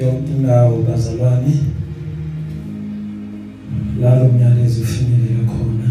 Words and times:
yonke 0.00 0.32
indawo 0.36 0.82
bazalwane 0.88 1.54
la 4.00 4.18
lo 4.22 4.28
myalezo 4.28 4.82
ufinyelele 4.82 5.44
khona 5.46 5.88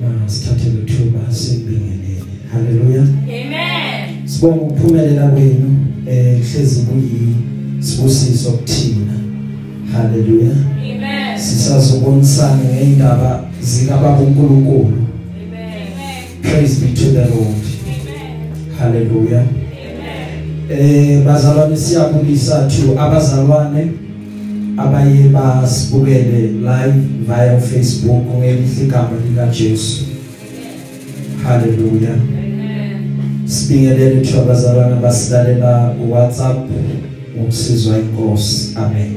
na 0.00 0.28
sithathe 0.28 0.70
lethuba 0.70 1.32
sibingelele 1.32 2.22
haleluya 2.52 3.02
Amen. 3.02 4.28
sibonga 4.28 4.62
ukuphumelela 4.62 5.28
kwenu 5.28 5.86
eh 6.06 6.40
hlezi 6.52 6.82
kuyi 6.82 7.34
sibusiso 7.80 8.50
kuthina 8.50 9.12
haleluya 9.92 10.52
Amen. 10.52 11.38
sisazobonisana 11.38 12.64
ngeindaba 12.64 13.44
zika 13.60 13.96
baba 13.96 14.20
uNkulunkulu 14.20 14.86
Amen. 14.86 16.42
praise 16.42 16.80
be 16.80 16.92
to 16.94 17.04
the 17.04 17.24
lord 17.24 17.56
Amen. 17.86 18.78
haleluya 18.78 19.40
Amen. 19.40 19.65
Eh 20.70 21.22
bazalwane 21.24 21.76
siyabulisa 21.76 22.68
to 22.68 23.00
abazalwane 23.00 23.92
abaye 24.76 25.28
basibukele 25.28 26.40
live 26.58 27.00
via 27.26 27.60
Facebook 27.60 28.24
ngelihle 28.38 28.84
igama 28.84 29.10
lika 29.28 29.46
Jesu 29.46 30.04
haleluya 31.44 32.10
Amen. 32.12 33.46
sibingelele 33.46 34.20
to 34.20 34.40
abazalwane 34.40 34.94
abasilalela 34.94 35.94
ku 35.98 36.12
WhatsApp 36.12 36.58
ngokusizwa 37.36 37.98
inkosi. 37.98 38.74
Amen. 38.76 39.12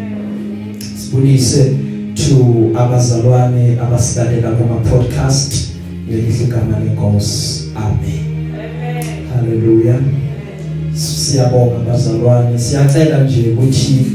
Sibulise 0.98 1.76
to 2.16 2.36
abazalwane 2.80 3.80
abasilalela 3.82 4.52
kuma 4.52 4.76
podcast 4.76 5.70
ngelihle 6.08 6.44
igama 6.44 6.80
lenkosi 6.80 7.72
amen. 7.76 8.26
Amen. 8.54 9.28
haleluya 9.36 9.96
siyabonga 11.00 11.80
bazalwane 11.88 12.60
siyacela 12.60 13.24
nje 13.24 13.54
ukuthi 13.54 14.06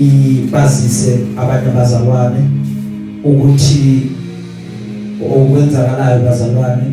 ibazise 0.00 1.18
abantu 1.36 1.70
abazalwane 1.70 2.40
ukuthi 3.24 4.02
okwenzakalayo 5.34 6.24
bazalwane 6.24 6.86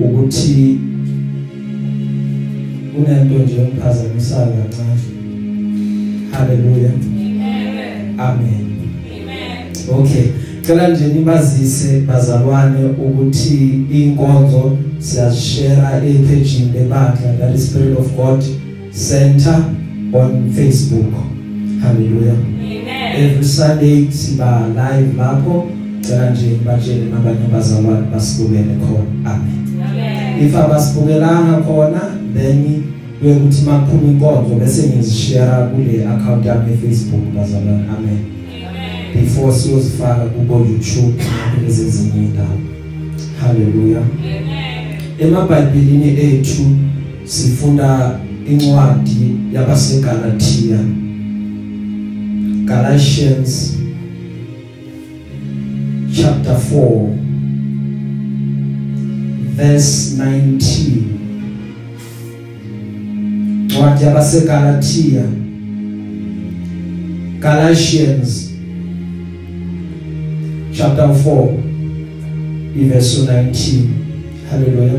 ukuthi 0.00 0.78
kunento 2.94 3.38
nje 3.38 3.56
engiphazamisayo 3.60 4.46
kancane 4.46 5.00
haleluya 6.32 6.90
Amen. 6.90 8.20
amen 8.20 8.66
Amen. 9.16 9.72
Okay. 10.00 10.26
Cela 10.66 10.88
nje 10.88 11.06
nibazise 11.06 12.00
bazalwane 12.00 12.84
ukuthi 12.84 13.84
inkonzo 13.90 14.78
siyashare 14.98 16.10
epage 16.10 16.64
lebandla 16.74 17.32
that 17.38 17.54
is 17.54 17.70
Spirit 17.70 17.98
of 17.98 18.16
God 18.16 18.42
Center 18.92 19.54
on 20.12 20.50
Facebook. 20.50 21.12
Hallelujah. 21.82 22.32
Amen. 22.32 23.16
Every 23.16 23.44
Sunday 23.44 24.06
siba 24.10 24.66
live 24.74 25.16
lapho. 25.16 25.66
Cela 26.00 26.30
nje 26.30 26.46
nibajele 26.46 27.04
nabanye 27.10 27.44
abazalwane 27.44 28.06
basibukele 28.12 28.74
khona. 28.80 29.30
Amen. 29.34 29.82
Amen. 29.90 30.46
If 30.46 30.54
abasibukelanga 30.56 31.62
khona 31.62 32.00
then 32.34 32.82
kuyokuthi 33.20 33.62
makuphuma 33.64 34.08
inkonzo 34.12 34.54
bese 34.54 34.86
ngizishare 34.88 35.66
kule 35.66 36.06
account 36.06 36.46
yami 36.46 36.72
eFacebook 36.72 37.34
bazalwane. 37.34 37.84
Amen. 37.98 38.18
Amen. 38.68 39.12
before 39.14 39.52
siyozifaka 39.52 40.24
kubo 40.24 40.54
YouTube 40.58 41.22
lezi 41.62 41.82
ezinye 41.82 42.26
indawo 42.26 42.58
haleluya 43.40 43.98
Amen. 43.98 44.75
Emabhayibhelini 45.18 46.20
ethu 46.20 46.62
sifunda 47.24 48.20
incwadi 48.50 49.36
yabaseGalatia 49.52 50.78
Galatians 52.64 53.76
chapter 56.12 56.56
4 56.72 57.08
verse 59.56 60.16
19 60.16 61.02
incwadi 63.70 64.04
yabaseGalatia 64.04 65.22
Galatians 67.40 68.50
chapter 70.72 71.08
4 71.08 71.48
iverse 72.76 73.22
19 73.22 74.05
haleluya 74.50 74.92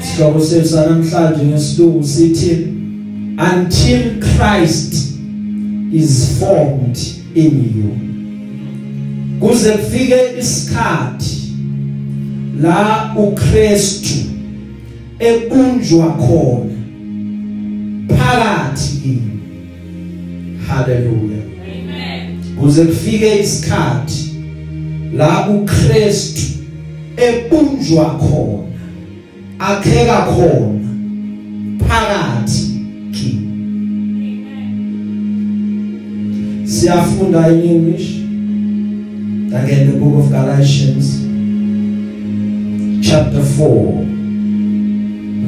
sihloko 0.00 0.40
sethu 0.40 0.68
sanamhlanje 0.68 1.44
ngesilungu 1.44 2.04
sithi 2.04 2.66
until 3.38 4.20
Christ 4.20 4.94
is 5.92 6.38
formed 6.40 6.98
in 7.34 7.54
you. 7.76 7.98
Kuze 9.40 9.72
kufike 9.72 10.16
isikhathi 10.38 11.36
la 12.60 13.14
uKristu 13.16 14.14
ebunjwa 15.18 16.12
khona 16.12 16.74
phakathi 18.08 19.00
kini 19.02 19.40
haleluya 20.68 21.38
Amen. 21.62 22.36
kuze 22.60 22.84
kufike 22.84 23.40
isikhathi 23.40 24.34
la 25.16 25.48
uKristu 25.48 26.42
ebunjwa 27.16 28.18
khona 28.18 28.64
akheka 29.58 30.22
khona 30.22 30.88
phakathi 31.78 32.80
kini 33.12 34.46
siyafunda 36.66 37.48
in 37.48 37.62
English? 37.62 38.20
Again 39.54 39.92
the 39.92 39.98
book 39.98 40.14
of 40.24 40.30
Galatians 40.30 41.20
chapter 43.06 43.42
4 43.42 44.04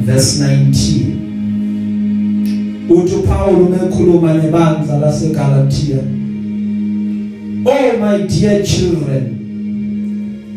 verse 0.05 0.39
19 0.39 2.87
uthi 2.89 3.15
Paul 3.27 3.55
umekhuluma 3.55 4.33
nebandla 4.33 4.97
laseGalatia 4.97 5.97
Oh 7.65 7.97
my 7.99 8.17
dear 8.27 8.63
children 8.63 9.36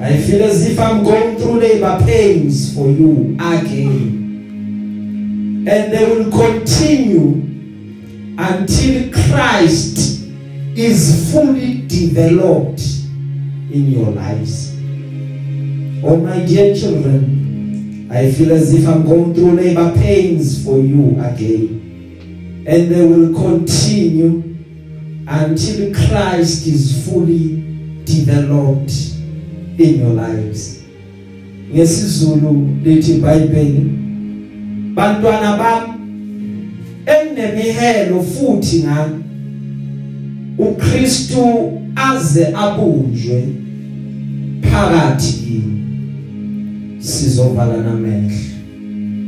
I 0.01 0.17
feel 0.17 0.43
as 0.43 0.67
if 0.67 0.79
I'm 0.79 1.05
going 1.05 1.37
through 1.39 1.61
labor 1.61 1.99
pains 2.05 2.75
for 2.75 2.89
you. 2.89 3.37
Again 3.39 4.21
and 5.69 5.93
they 5.93 6.05
will 6.07 6.31
continue 6.31 7.33
until 8.39 9.13
Christ 9.13 10.25
is 10.75 11.31
fully 11.31 11.87
developed 11.87 12.81
in 13.71 13.91
your 13.91 14.11
lives. 14.11 14.73
Oh 16.03 16.17
my 16.17 16.45
dear 16.47 16.75
children 16.75 18.09
I 18.11 18.33
feel 18.33 18.53
as 18.53 18.73
if 18.73 18.89
I'm 18.89 19.05
going 19.07 19.35
through 19.35 19.53
labor 19.53 19.93
pains 19.95 20.65
for 20.65 20.79
you 20.79 21.11
again. 21.21 22.65
And 22.67 22.91
they 22.91 23.07
will 23.07 23.35
continue 23.35 24.57
until 25.29 25.95
Christ 25.95 26.67
is 26.67 27.07
fully 27.07 28.03
developed 28.05 29.10
in 29.81 30.01
your 30.01 30.15
lives. 30.15 30.83
Ngesizulu 31.75 32.69
lithi 32.85 33.13
iBhayibheli 33.13 33.91
bantwana 34.95 35.57
bami 35.57 35.93
enginemihelo 37.07 38.23
futhi 38.23 38.83
ngani? 38.83 39.25
uKristu 40.59 41.73
aze 41.97 42.47
abunjwe 42.47 43.49
phakathi 44.63 45.33
kini 45.33 45.83
sizovala 46.99 47.77
namehlo 47.77 48.37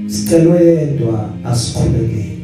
sicelo 0.06 0.56
yedwa 0.60 1.30
asikhulekele. 1.44 2.41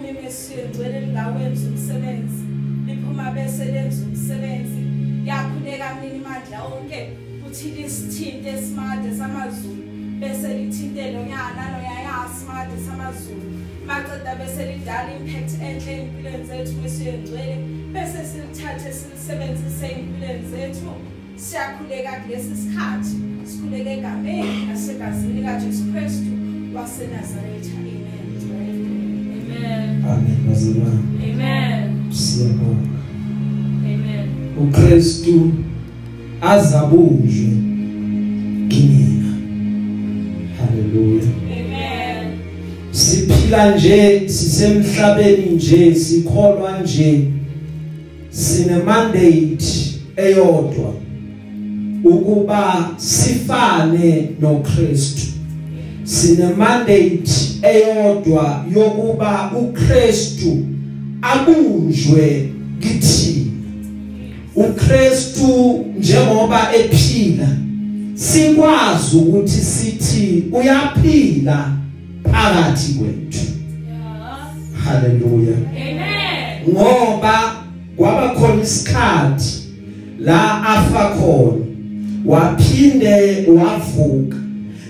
uNkulunkulu 0.00 0.08
onamandla 0.08 0.08
onke 0.08 0.08
aliphuma 0.08 0.08
iMesiya 0.08 0.64
egcwele 0.64 1.00
lingawenza 1.00 1.68
umsebenzi 1.68 2.44
liphuma 2.86 3.30
bese 3.30 3.64
lenza 3.64 4.04
umsebenzi. 4.04 4.80
Yakhuleka 5.26 5.94
mina 6.00 6.14
imandla 6.14 6.64
onke? 6.64 7.16
Uthi 7.46 7.70
lisithinte 7.70 8.62
smart 8.62 9.02
samazulu 9.18 9.82
bese 10.20 10.48
lithinte 10.48 11.12
lonyana 11.12 11.64
loyaya 11.72 12.28
smart 12.28 12.70
samazulu. 12.86 13.50
Maceda 13.86 14.34
bese 14.38 14.62
lidala 14.72 15.12
impact 15.16 15.52
enhle 15.62 15.92
empilweni 15.92 16.44
zethu 16.44 16.82
besiyengcwele 16.82 17.56
bese 17.92 18.24
silithathe 18.24 18.92
silisebenzise 18.92 19.86
empilweni 19.86 20.48
zethu. 20.50 20.92
Siyakhuleka 21.36 22.20
kulesi 22.22 22.56
sikhathi. 22.56 23.16
Sikhuleke 23.44 23.92
egameni 23.92 24.66
nasegazini 24.66 25.42
kaJesu 25.42 25.84
Kristu 25.92 26.30
waseNazaretha. 26.74 27.74
amen 27.78 27.89
amen. 29.66 30.04
Amen. 30.04 30.36
Bazalwane 30.48 31.00
amen. 31.32 32.12
Siyabonga. 32.12 32.88
Amen. 33.84 34.28
uKristu 34.62 35.50
azabunjwe 36.40 37.48
kimina. 38.68 39.34
Haleluya 40.58 41.22
amen. 41.22 42.38
Siphila 42.90 43.76
nje 43.76 44.28
sisemhlabeni 44.28 45.46
nje 45.54 45.94
sikholwa 45.94 46.78
nje. 46.82 47.20
Sine 48.30 48.76
mandate 48.76 49.64
eyodwa 50.16 50.94
ukuba 52.04 52.90
sifane 52.96 54.28
noKristu. 54.40 55.22
Sine 56.04 56.44
mandate 56.58 57.30
eyodwa 57.62 58.64
yokuba 58.76 59.50
uKristu 59.60 60.58
abunjwe 61.22 62.48
kithina 62.80 63.50
uKristu 64.56 65.84
njengoba 65.98 66.74
ephila 66.74 67.48
sikwazi 68.14 69.16
ukuthi 69.16 69.60
sithi 69.60 70.44
uyaphila 70.52 71.72
phakathi 72.24 72.92
kwethu. 72.92 73.46
Haleluya 74.84 75.56
amen. 75.76 76.68
Ngoba 76.68 77.54
kwaba 77.96 78.28
khona 78.28 78.62
isikhathi 78.62 79.62
la 80.18 80.62
afa 80.62 81.08
khona 81.08 81.64
waphinde 82.26 83.46
wavuka. 83.48 84.36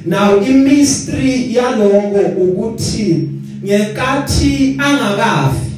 Now 0.07 0.37
imystery 0.43 1.55
yaloko 1.55 2.43
ukuthi 2.43 3.29
ngekathi 3.65 4.77
angakafi 4.79 5.71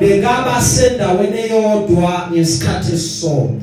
bekaba 0.00 0.62
sendaweni 0.62 1.38
eyodwa 1.38 2.28
ngesikhathi 2.32 2.92
esisodwa. 2.92 3.60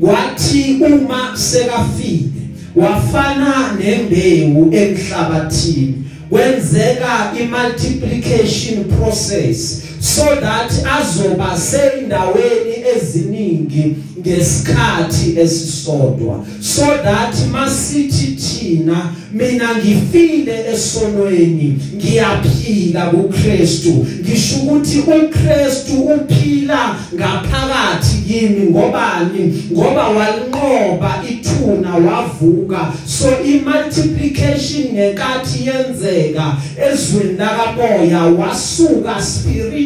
Kwathi 0.00 0.76
uma 0.80 1.36
sekafile 1.36 2.30
wafana 2.76 3.76
nembewu 3.78 4.74
emhlabathini. 4.74 5.94
Kwenzeka 6.30 7.32
imultiplication 7.40 8.84
process. 8.84 9.82
So 10.04 10.34
that 10.40 10.70
azoba 10.70 11.56
seyindaweni 11.56 12.74
eziningi 12.96 13.96
ngesikhathi 14.20 15.38
esisodwa. 15.40 16.44
So 16.60 16.86
that 17.02 17.34
masithi 17.52 18.36
thina 18.36 19.12
mina 19.32 19.74
ngifile 19.74 20.64
esonweni 20.72 21.78
ngiyaphila 21.96 23.06
kuKristu. 23.06 24.06
Ngisho 24.20 24.56
ukuthi 24.56 24.98
uKristu 24.98 25.92
uphila 26.02 26.96
ngaphakathi 27.14 28.16
kimi. 28.28 28.70
Ngobani? 28.70 29.62
Ngoba 29.72 30.08
walinqoba 30.08 31.22
ithuna 31.30 31.94
wavuka. 31.94 32.92
So 33.06 33.40
imultiplication 33.44 34.92
ngenkathi 34.92 35.68
yenzeka 35.68 36.56
ezweni 36.90 37.38
lakamoya 37.38 38.22
wasuka 38.24 39.22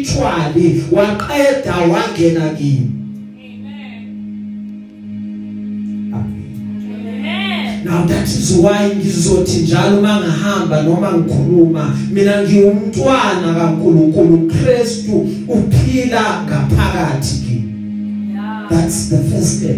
spiritually 0.09 0.85
waqeda 0.91 1.77
wangena 1.77 2.51
kimi. 2.57 2.91
Amen. 6.15 7.85
Now 7.85 8.07
that 8.07 8.25
is 8.25 8.59
why 8.59 8.95
ngizothi 8.95 9.61
njalo 9.61 10.01
mangahamba 10.01 10.83
noma 10.83 11.13
ngikhuluma 11.13 11.97
mina 12.11 12.43
ngiwumntwana 12.43 13.55
kaNkuluNkulu 13.55 14.49
Kristu 14.49 15.29
uphila 15.49 16.43
ngaphakathi 16.47 17.35
kimi. 17.47 18.33
Yeah. 18.33 18.69
That's 18.71 19.09
the 19.09 19.19
first 19.19 19.59
step. 19.59 19.77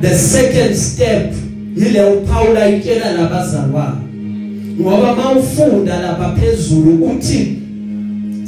The 0.00 0.14
second 0.14 0.76
step 0.76 1.34
yile 1.76 2.04
uPaul 2.04 2.56
ayitshela 2.56 3.12
labazalwane. 3.12 3.96
Ngoba 4.80 5.16
mawufunda 5.16 6.00
lapha 6.00 6.36
phezulu 6.36 7.04
uthi 7.04 7.61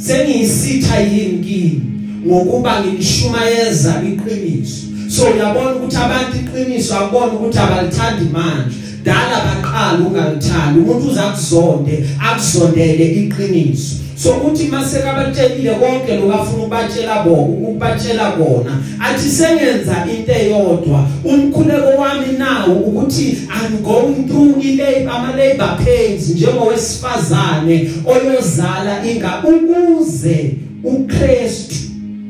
sengiyisitha 0.07 0.99
yini 0.99 1.43
kimi 1.43 1.81
ngokuba 2.27 2.81
ngilishumayeza 2.81 4.01
iqiniso. 4.09 4.85
So 5.09 5.23
uyabona 5.25 5.75
ukuthi 5.75 5.97
abantu 5.97 6.37
iqiniso 6.37 6.95
akubona 6.95 7.33
ukuthi 7.33 7.59
abalithandi 7.59 8.25
manje. 8.33 8.77
Dala 9.05 9.37
baqala 9.45 9.99
ungalithandi. 10.07 10.79
Umuntu 10.79 11.07
uzakuzonde 11.09 12.05
akuzondele 12.19 13.05
iqiniso. 13.05 14.05
So 14.17 14.31
uthi 14.47 14.67
mase 14.67 14.99
kabatshelile 14.99 15.75
konke 15.75 16.15
lokafuna 16.15 16.63
ukubatshela 16.63 17.23
bona 17.23 17.41
ukubatshela 17.41 18.31
kona 18.31 18.81
athi 18.99 19.29
sengenza 19.29 20.05
into 20.09 20.31
eyodwa. 20.31 21.07
Umkhuleko 21.23 21.89
wami 21.97 22.37
nawo 22.37 22.73
ukuthi 22.75 23.37
i'm 23.49 23.83
going 23.83 24.27
through 24.27 24.63
ilabor 24.63 25.13
ama 25.13 25.35
labor 25.35 25.77
pains 25.83 26.29
njengowesifazane 26.29 27.89
oyozala 28.05 29.05
inga 29.05 29.43
ukuze 29.43 30.55
uKristu 30.83 31.75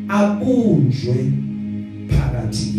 abunjwe 0.09 1.15
phakathi 2.09 2.74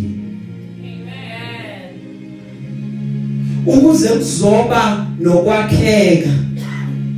ukuze 3.66 4.08
kuzoba 4.08 5.06
nokwakheka 5.20 6.30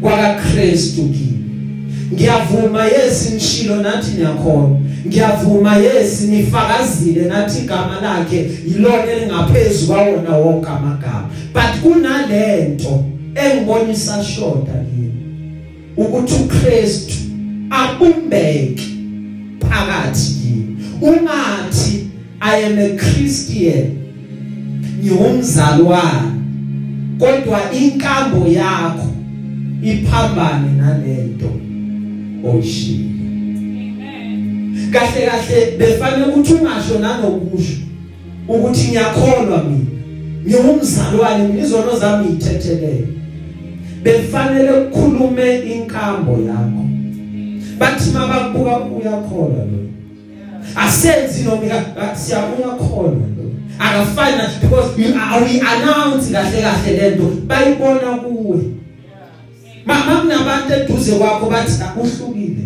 kwakaKristu 0.00 1.02
kimi. 1.02 1.38
Ngiyavuma 2.12 2.84
yesi 2.84 3.34
nishilo 3.34 3.76
nathi 3.76 4.16
niyakhona 4.16 4.76
ngiyavuma 5.06 5.76
yesi 5.76 6.26
nifakazile 6.26 7.24
nathi 7.24 7.58
igama 7.58 8.00
lakhe 8.02 8.50
yilona 8.66 9.12
elingaphezulu 9.12 9.92
kwawona 9.92 10.36
wonke 10.36 10.68
amagama. 10.68 11.30
But 11.52 11.82
kunalento 11.82 13.04
engibonisa 13.34 14.24
shoda 14.24 14.72
yini 14.96 15.14
ukuthi 15.96 16.34
uKristu 16.34 17.14
abumbeke 17.70 18.82
phakathi 19.60 20.32
yini 20.44 20.76
ungathi 21.00 22.06
i 22.40 22.64
am 22.64 22.78
a 22.78 22.96
christian 22.96 23.86
ngiwumzalwane 25.00 26.37
kodwa 27.18 27.72
inkambo 27.72 28.46
yakho 28.48 29.08
iphambane 29.82 30.70
nalento 30.78 31.50
oyishilo 32.44 33.08
amen. 34.00 34.90
Kahle 34.92 35.26
kahle 35.26 35.76
befanele 35.78 36.24
ukuthi 36.24 36.52
ungasho 36.52 36.98
nanokusho 36.98 37.78
ukuthi 38.48 38.88
ngiyakholwa 38.88 39.64
mina. 39.64 39.90
Ngiwumzalwane 40.46 41.48
mina 41.48 41.62
izono 41.62 41.98
zami 41.98 42.28
ngithethelele 42.28 43.08
befanele 44.02 44.70
ukukhulume 44.72 45.58
inkambo 45.58 46.32
yakho. 46.32 46.84
Bathi 47.78 48.10
mabakubuka 48.10 48.78
uyakholwa 48.80 49.64
lo 49.64 49.78
asenzi 50.76 51.44
noma 51.44 51.84
siyabona 52.14 52.72
khona 52.76 53.37
akafani 53.78 54.36
na 54.36 54.48
because 54.60 54.96
we 54.96 55.04
announce 55.60 56.32
kahle 56.32 56.62
kahle 56.62 56.92
lento 56.96 57.24
bayibona 57.46 58.16
kuwe. 58.16 58.58
Mama 59.86 60.20
kunabantu 60.20 60.72
eduze 60.74 61.12
kwakho 61.12 61.50
bathi 61.50 61.82
uhlukile 61.96 62.64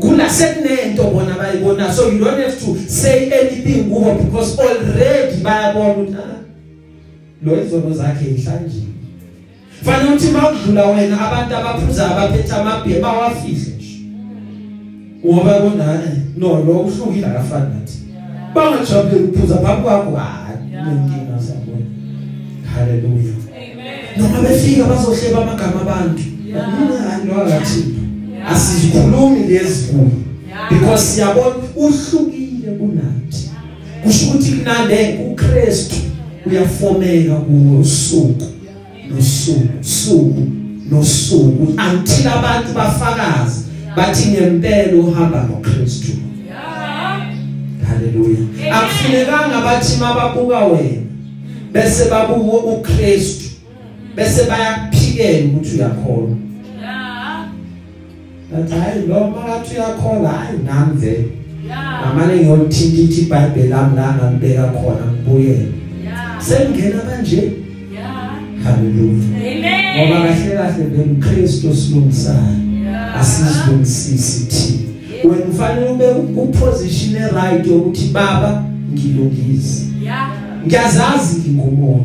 kula 0.00 0.30
sekunento 0.30 1.02
bona 1.02 1.34
bayibona. 1.34 1.92
So 1.92 2.10
you 2.10 2.18
don't 2.18 2.38
have 2.38 2.58
to 2.60 2.74
say 2.88 3.30
anything 3.32 3.84
kubo 3.90 4.14
because 4.14 4.58
already 4.58 5.36
bayabona 5.42 5.94
ukuthi 5.94 6.16
ah, 6.16 6.40
lo 7.42 7.64
izono 7.64 7.94
zakhe 7.94 8.24
ihlanjile 8.24 8.86
fanele 9.82 10.10
ukuthi 10.10 10.30
makudlula 10.30 10.86
wena 10.86 11.20
abantu 11.20 11.56
abaphuza 11.56 12.10
abaphethe 12.10 12.52
amabhe 12.52 13.00
bawafihle 13.00 13.76
nje. 13.76 14.00
Ngoba 15.26 15.60
bona 15.60 15.94
eh, 15.94 16.10
no 16.36 16.48
lo 16.48 16.72
uhlukile 16.80 17.26
akafani 17.26 17.74
nathi. 17.74 18.03
Bangajabule 18.54 19.22
ukuphuza 19.24 19.56
phambi 19.56 19.82
kwakho 19.82 20.16
hayi 20.16 20.58
nenkinga 20.72 21.38
sabona 21.46 21.86
haleluya 22.74 23.34
amen. 23.56 24.32
noma 24.32 24.48
befika 24.48 24.84
bazohleba 24.84 25.42
amagama 25.42 25.80
abantu 25.80 26.22
Yeah. 26.54 26.68
mina 26.80 27.02
hayi 27.02 27.26
lo 27.26 27.42
akathipha 27.42 28.00
asizikhulumi 28.48 29.40
lezi 29.40 29.84
kuyo 29.84 30.10
because 30.70 31.02
siyabona 31.04 31.54
uhlukile 31.76 32.72
kunathi 32.78 33.50
kusho 34.04 34.26
ukuthi 34.26 34.52
kunande 34.52 35.18
uKristu 35.30 35.96
uyafomeka 36.46 37.34
kuwo 37.34 37.80
usuku 37.80 38.46
nosuku 39.10 39.68
suku 39.80 40.42
nosuku 40.90 41.62
until 41.62 42.28
abantu 42.28 42.72
bafakaze 42.74 43.60
bathi 43.96 44.28
ngempela 44.28 44.96
uhamba 45.02 45.42
noKristu 45.42 46.12
haleluya 48.04 48.38
akufunekanga 48.72 49.60
bathi 49.64 49.96
mababuka 50.00 50.64
wena 50.64 51.02
bese 51.72 52.10
babuka 52.10 52.56
uKristu 52.56 53.44
bese 54.16 54.44
bayakuphikela 54.44 55.46
ukuthi 55.46 55.76
uyakholwa. 55.76 56.36
Bathi 58.52 58.74
hayi 58.74 59.06
lo 59.06 59.30
makathi 59.30 59.74
uyakholwa 59.74 60.30
hayi 60.30 60.58
nami 60.66 61.00
vele 61.00 61.28
amane 62.04 62.36
ngiyothinta 62.36 63.02
ithi 63.02 63.20
iBhayibheli 63.20 63.68
lami 63.68 63.96
la 63.96 64.30
ngibeka 64.30 64.62
khona 64.62 65.12
ngibuyele. 65.12 65.68
Sengena 66.38 67.00
kanje 67.00 67.52
haleluya 68.64 69.24
ngoba 69.96 70.16
kahle 70.22 70.56
kahle 70.56 70.84
bemkristu 70.84 71.74
silungisayo 71.74 72.64
asizilungisisi 73.20 74.46
thina. 74.46 74.83
Wena 75.28 75.44
ufanele 75.50 75.90
ube 75.90 76.04
kuposition 76.14 77.22
right 77.34 77.66
yokuthi 77.66 78.04
baba 78.04 78.64
ngilungise. 78.92 79.84
Ngiyazazi 80.66 81.40
ngingumona 81.40 82.04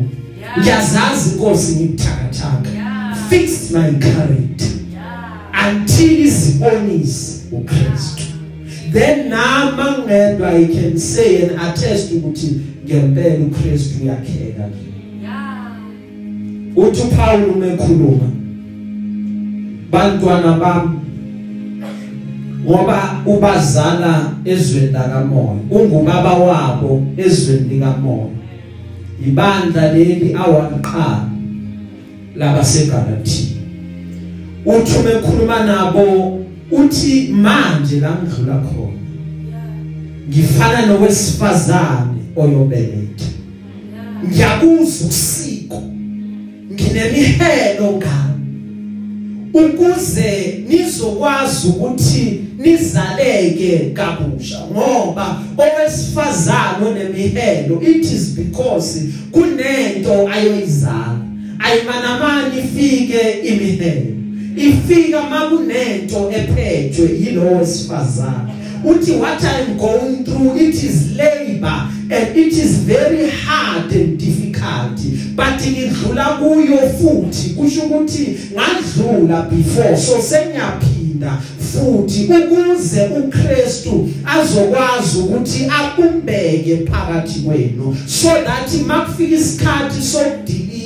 ngiyazazi 0.58 1.30
inkosi 1.30 1.76
ngikuthakathaka 1.76 2.70
fix 3.30 3.70
my 3.70 3.92
character 3.98 4.68
until 5.68 6.20
izibonise 6.20 7.40
uKristu. 7.52 8.22
Then 8.92 9.28
nama 9.28 9.98
ngedwa 9.98 10.50
i 10.52 10.66
can 10.66 10.98
say 10.98 11.42
and 11.42 11.60
attest 11.60 12.12
ukuthi 12.12 12.60
ngempela 12.84 13.44
uKristu 13.44 14.02
uyakheka 14.02 14.68
uthi 16.76 17.02
uPaul 17.02 17.50
umekhuluma 17.50 18.30
bantwana 19.90 20.52
bami 20.52 20.90
ngoba 22.64 23.22
ubazala 23.26 24.32
ezweni 24.44 24.92
lakamoya 24.92 25.60
ungubaba 25.70 26.34
wabo 26.34 27.02
ezweni 27.16 27.68
likamoya. 27.68 28.30
Ibandla 29.26 29.92
leli 29.92 30.34
awaqala 30.34 31.28
labaseGalatia. 32.36 33.56
Uthi 34.66 34.98
umekhuluma 34.98 35.64
nabo 35.64 36.38
uthi 36.70 37.28
manje 37.32 38.00
la 38.00 38.10
ngidlula 38.10 38.54
khona 38.54 39.00
ngifana 40.28 40.86
nowesifazane 40.86 42.20
oyobeletha. 42.36 43.26
Ngiyakuzwa 44.26 45.08
usiko 45.08 45.82
nginemihelo 46.72 47.92
ngami 47.96 48.39
ukuze 49.54 50.62
nizokwazi 50.68 51.68
ukuthi 51.68 52.40
nizaleke 52.58 53.78
kabusha 53.94 54.60
ngoba 54.72 55.40
owesifazane 55.58 56.86
onemihelo 56.86 57.82
it 57.82 58.04
is 58.04 58.30
because 58.36 59.00
kunento 59.32 60.28
ayoyizala. 60.28 61.20
Ayimanamani 61.58 62.58
ifike 62.58 63.30
imihelo. 63.44 64.16
Ifika 64.56 65.22
makunento 65.22 66.32
ephethwe 66.32 67.10
yilowo 67.20 67.58
wesifazane 67.58 68.52
uthi 68.84 69.12
what 69.12 69.44
i'm 69.44 69.78
going 69.78 70.24
through 70.24 70.56
it 70.56 70.74
is 70.74 71.16
labor 71.16 71.90
and 72.10 72.36
it 72.36 72.52
is 72.52 72.82
very 72.82 73.30
hard 73.30 73.92
and 73.92 74.18
difficult. 74.18 74.98
But 75.36 75.60
ngidlula 75.60 76.24
kuyo 76.38 76.78
futhi 76.98 77.50
kusho 77.50 77.82
ukuthi 77.82 78.38
ngadlula 78.52 79.42
before 79.42 79.96
so 79.96 80.22
senyaphinda 80.22 81.38
futhi 81.72 82.24
ukuze 82.24 83.06
uKristu 83.06 84.08
azokwazi 84.24 85.18
ukuthi 85.18 85.70
akumbeke 85.80 86.76
phakathi 86.76 87.40
kwenu. 87.40 87.96
So 88.06 88.28
that 88.28 88.72
makufika 88.86 89.36
isikhathi 89.36 90.02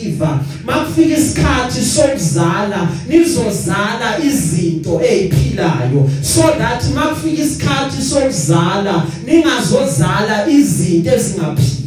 sokudeliver 0.04 0.38
makufika 0.64 1.16
isikhathi 1.18 1.82
sokuzala 1.82 2.88
nizozala 3.08 4.18
izinto 4.24 5.00
eziphilayo 5.00 6.10
so 6.22 6.42
that 6.42 6.84
makufika 6.94 7.42
isikhathi 7.42 8.02
sokuzala 8.02 9.06
ningazozala 9.26 10.48
izinto 10.48 11.10
ezingaphili 11.10 11.83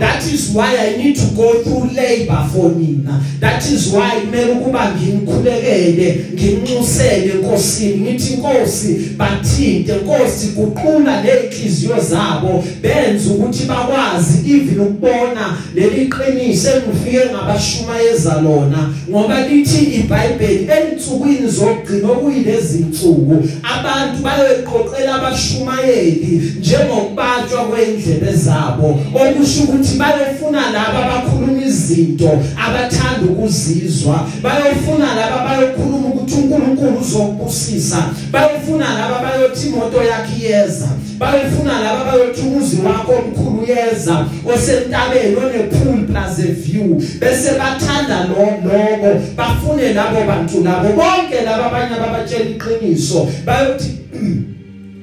that 0.00 0.24
is 0.26 0.50
why 0.54 0.76
i 0.76 0.96
need 0.96 1.14
to 1.16 1.26
go 1.36 1.62
through 1.62 1.90
labor 1.92 2.48
for 2.52 2.70
nina. 2.70 3.22
That 3.40 3.64
is 3.66 3.92
why 3.92 4.20
kumele 4.20 4.52
ukuba 4.52 4.92
ngimkhulekele 4.94 6.24
ngimnxusele 6.34 7.32
enkosini. 7.32 8.00
Ngithi 8.00 8.32
inkosi 8.32 9.10
bathinte. 9.16 9.92
Inkosi 9.92 10.46
kuqhula 10.46 11.22
lezinhliziyo 11.22 12.00
zabo 12.00 12.64
benza 12.82 13.30
ukuthi 13.30 13.64
bakwazi 13.64 14.50
even 14.50 14.80
ukubona 14.80 15.56
leli 15.74 16.10
qiniso 16.10 16.70
engifike 16.70 17.20
ngabashumayeza 17.32 18.40
lona. 18.42 18.94
Ngoba 19.10 19.48
lithi 19.48 19.84
iBhayibheli 19.84 20.68
ensukwini 20.70 21.48
zokugcina 21.50 22.08
okuyilezi 22.10 22.78
insuku 22.78 23.48
abantu 23.62 24.22
bayoqoqela 24.22 25.14
abashumayeli 25.14 26.52
njengokubatshwa 26.58 27.64
kwendlebe 27.64 28.32
zabo. 28.32 29.00
Okusho 29.14 29.62
ukuthi 29.62 29.89
bayofuna 29.98 30.70
laba 30.70 30.98
abakhuluma 31.04 31.62
izinto 31.66 32.30
abathanda 32.66 33.32
ukuzizwa. 33.32 34.28
Bayofuna 34.42 35.14
laba 35.14 35.44
bayokhuluma 35.48 36.08
ukuthi 36.08 36.34
uNkulunkulu 36.34 36.98
uzokubusisa 37.00 38.04
bayofuna 38.32 38.94
laba 38.98 39.18
bayothi 39.22 39.68
imoto 39.68 40.02
yakhe 40.02 40.46
iyeza. 40.46 40.88
Bayofuna 41.18 41.80
laba 41.80 42.04
bayothi 42.04 42.40
umuzi 42.40 42.76
wakho 42.86 43.12
omkhulu 43.12 43.66
yeza 43.68 44.26
osentabeni 44.54 45.36
onepool 45.36 46.06
plus 46.06 46.38
a 46.38 46.52
view. 46.52 46.94
Bese 47.20 47.50
bathanda 47.58 48.24
lo 48.24 48.36
lokho 48.64 49.20
bafune 49.36 49.92
labo 49.92 50.24
bantu 50.26 50.64
labo. 50.64 50.88
Bonke 50.88 51.44
laba 51.44 51.66
abanye 51.66 51.94
ababatshela 51.96 52.50
iqiniso. 52.50 53.28
Bayothi 53.44 53.90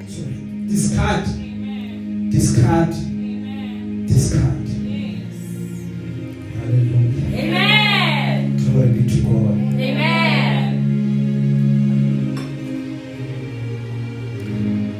sorry 0.08 0.38
discard. 0.67 1.25
Discard. 2.29 2.94
Discard. 4.08 4.57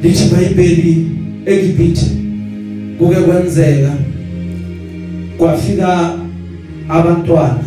Lithi 0.04 0.24
iBhayibheli 0.26 1.12
eGibhithe 1.46 2.06
kuke 2.98 3.16
kwenzeka 3.16 3.92
kwafika 5.38 6.14
abantwana 6.90 7.64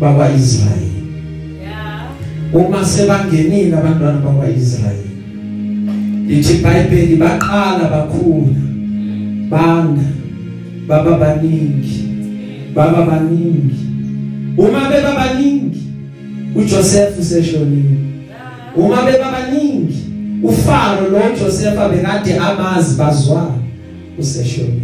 bakwaIsrayeli. 0.00 1.02
Yeah. 1.62 2.08
uma 2.52 2.84
sebangenile 2.84 3.76
abantwana 3.76 4.18
bakwaIsrayeli 4.18 5.10
lithi 6.26 6.52
iBhayibheli 6.54 7.16
baqala 7.16 7.88
bakhula 7.90 8.60
banda 9.50 10.02
baba 10.88 11.18
baningi 11.18 12.04
baba 12.74 13.06
baningi. 13.06 13.84
Uma 14.56 14.88
beba 14.88 15.14
baningi 15.14 15.82
uJoseph 16.54 17.20
seshonile 17.20 17.98
uma 18.76 19.02
beba 19.02 19.32
baningi 19.32 19.93
uFaro 20.44 21.08
lo 21.08 21.20
Joseph 21.38 21.78
abekade 21.78 22.38
amazi 22.38 22.96
bazwana 22.96 23.58
useshonile. 24.18 24.80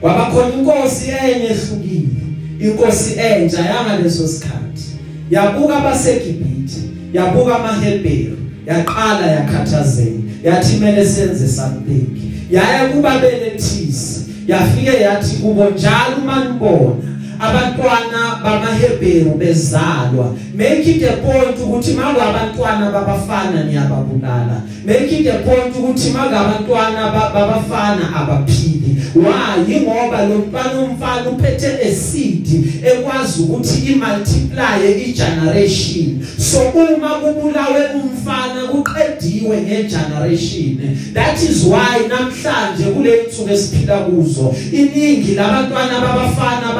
Kwabakhona 0.00 0.54
inkosi 0.54 1.10
enye 1.10 1.46
ehlukile 1.46 2.22
inkosi 2.60 3.14
entsha 3.18 3.60
yangaleso 3.60 4.28
sikhathi. 4.28 4.84
Yabuka 5.30 5.76
abaseGibhithe 5.76 6.80
yabuka 7.12 7.56
amaHebheru 7.56 8.36
yaqala 8.66 9.26
yakhathazela 9.26 10.18
yathi 10.44 10.76
mele 10.76 11.06
senze 11.06 11.48
something. 11.48 12.06
Yaya 12.50 12.88
kubabelethisi 12.88 14.20
yafike 14.46 15.00
yathi 15.02 15.36
kubo 15.36 15.70
njalo 15.70 16.16
manibona 16.26 16.96
abantwana 17.40 18.40
bamaHebheru 18.44 19.30
bezalwa. 19.38 20.36
Make 20.54 20.86
it 20.86 21.02
a 21.02 21.16
point 21.16 21.58
ukuthi 21.58 21.92
maku 21.92 22.20
abantwana 22.20 22.90
babafana 22.90 23.64
niyababulala. 23.64 24.62
Make 24.84 25.12
it 25.12 25.26
a 25.26 25.38
point 25.38 25.74
ukuthi 25.76 26.10
maku 26.10 26.34
abantwana 26.34 27.12
babafana 27.34 28.16
abaphili. 28.16 28.96
Why? 29.14 29.80
Ngoba 29.80 30.24
lo 30.26 30.38
mfana 30.38 30.80
umfana 30.80 31.30
uphethe 31.30 31.78
a 31.82 31.94
seed 31.94 32.46
ekwazi 32.84 33.42
ukuthi 33.42 33.92
imultiply 33.92 35.10
igeneration. 35.10 36.26
So 36.38 36.60
uma 36.60 37.08
kubulawe 37.08 37.86
umfana 37.94 38.68
kuqediwe 38.70 39.60
ngegeneration. 39.60 41.12
That 41.14 41.42
is 41.42 41.64
why 41.64 42.08
namhlanje 42.08 42.84
kule 42.84 43.22
nsuku 43.28 43.50
esiphila 43.50 43.98
kuzo 43.98 44.54
iningi 44.72 45.34
labantwana 45.34 46.00
babafana 46.00 46.72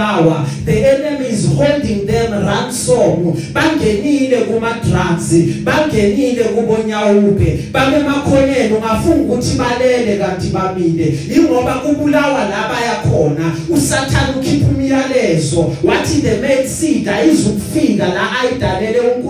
bayabulawa 0.00 0.46
the 0.64 0.72
enemy 0.72 1.26
is 1.26 1.46
holding 1.54 2.06
them 2.06 2.32
ransom. 2.32 3.32
Bangenile 3.52 4.46
kuma 4.46 4.80
drugs 4.82 5.32
bangenile 5.64 6.44
kubonyawupe 6.44 7.58
babemakhoneni 7.72 8.74
ungafunga 8.74 9.34
ukuthi 9.34 9.56
balele 9.56 10.18
kanti 10.18 10.46
bamile. 10.46 11.18
Ingoba 11.36 11.74
kubulawa 11.74 12.48
la 12.48 12.68
bayakhona 12.68 13.56
usathana 13.68 14.36
ukhipha 14.38 14.66
umyalezo 14.66 15.76
wathi 15.84 16.22
the 16.22 16.36
main 16.40 16.68
seed 16.68 17.08
ayizukufika 17.08 18.06
la 18.06 18.40
ayidalele 18.40 19.00
uNkulunkulu 19.00 19.29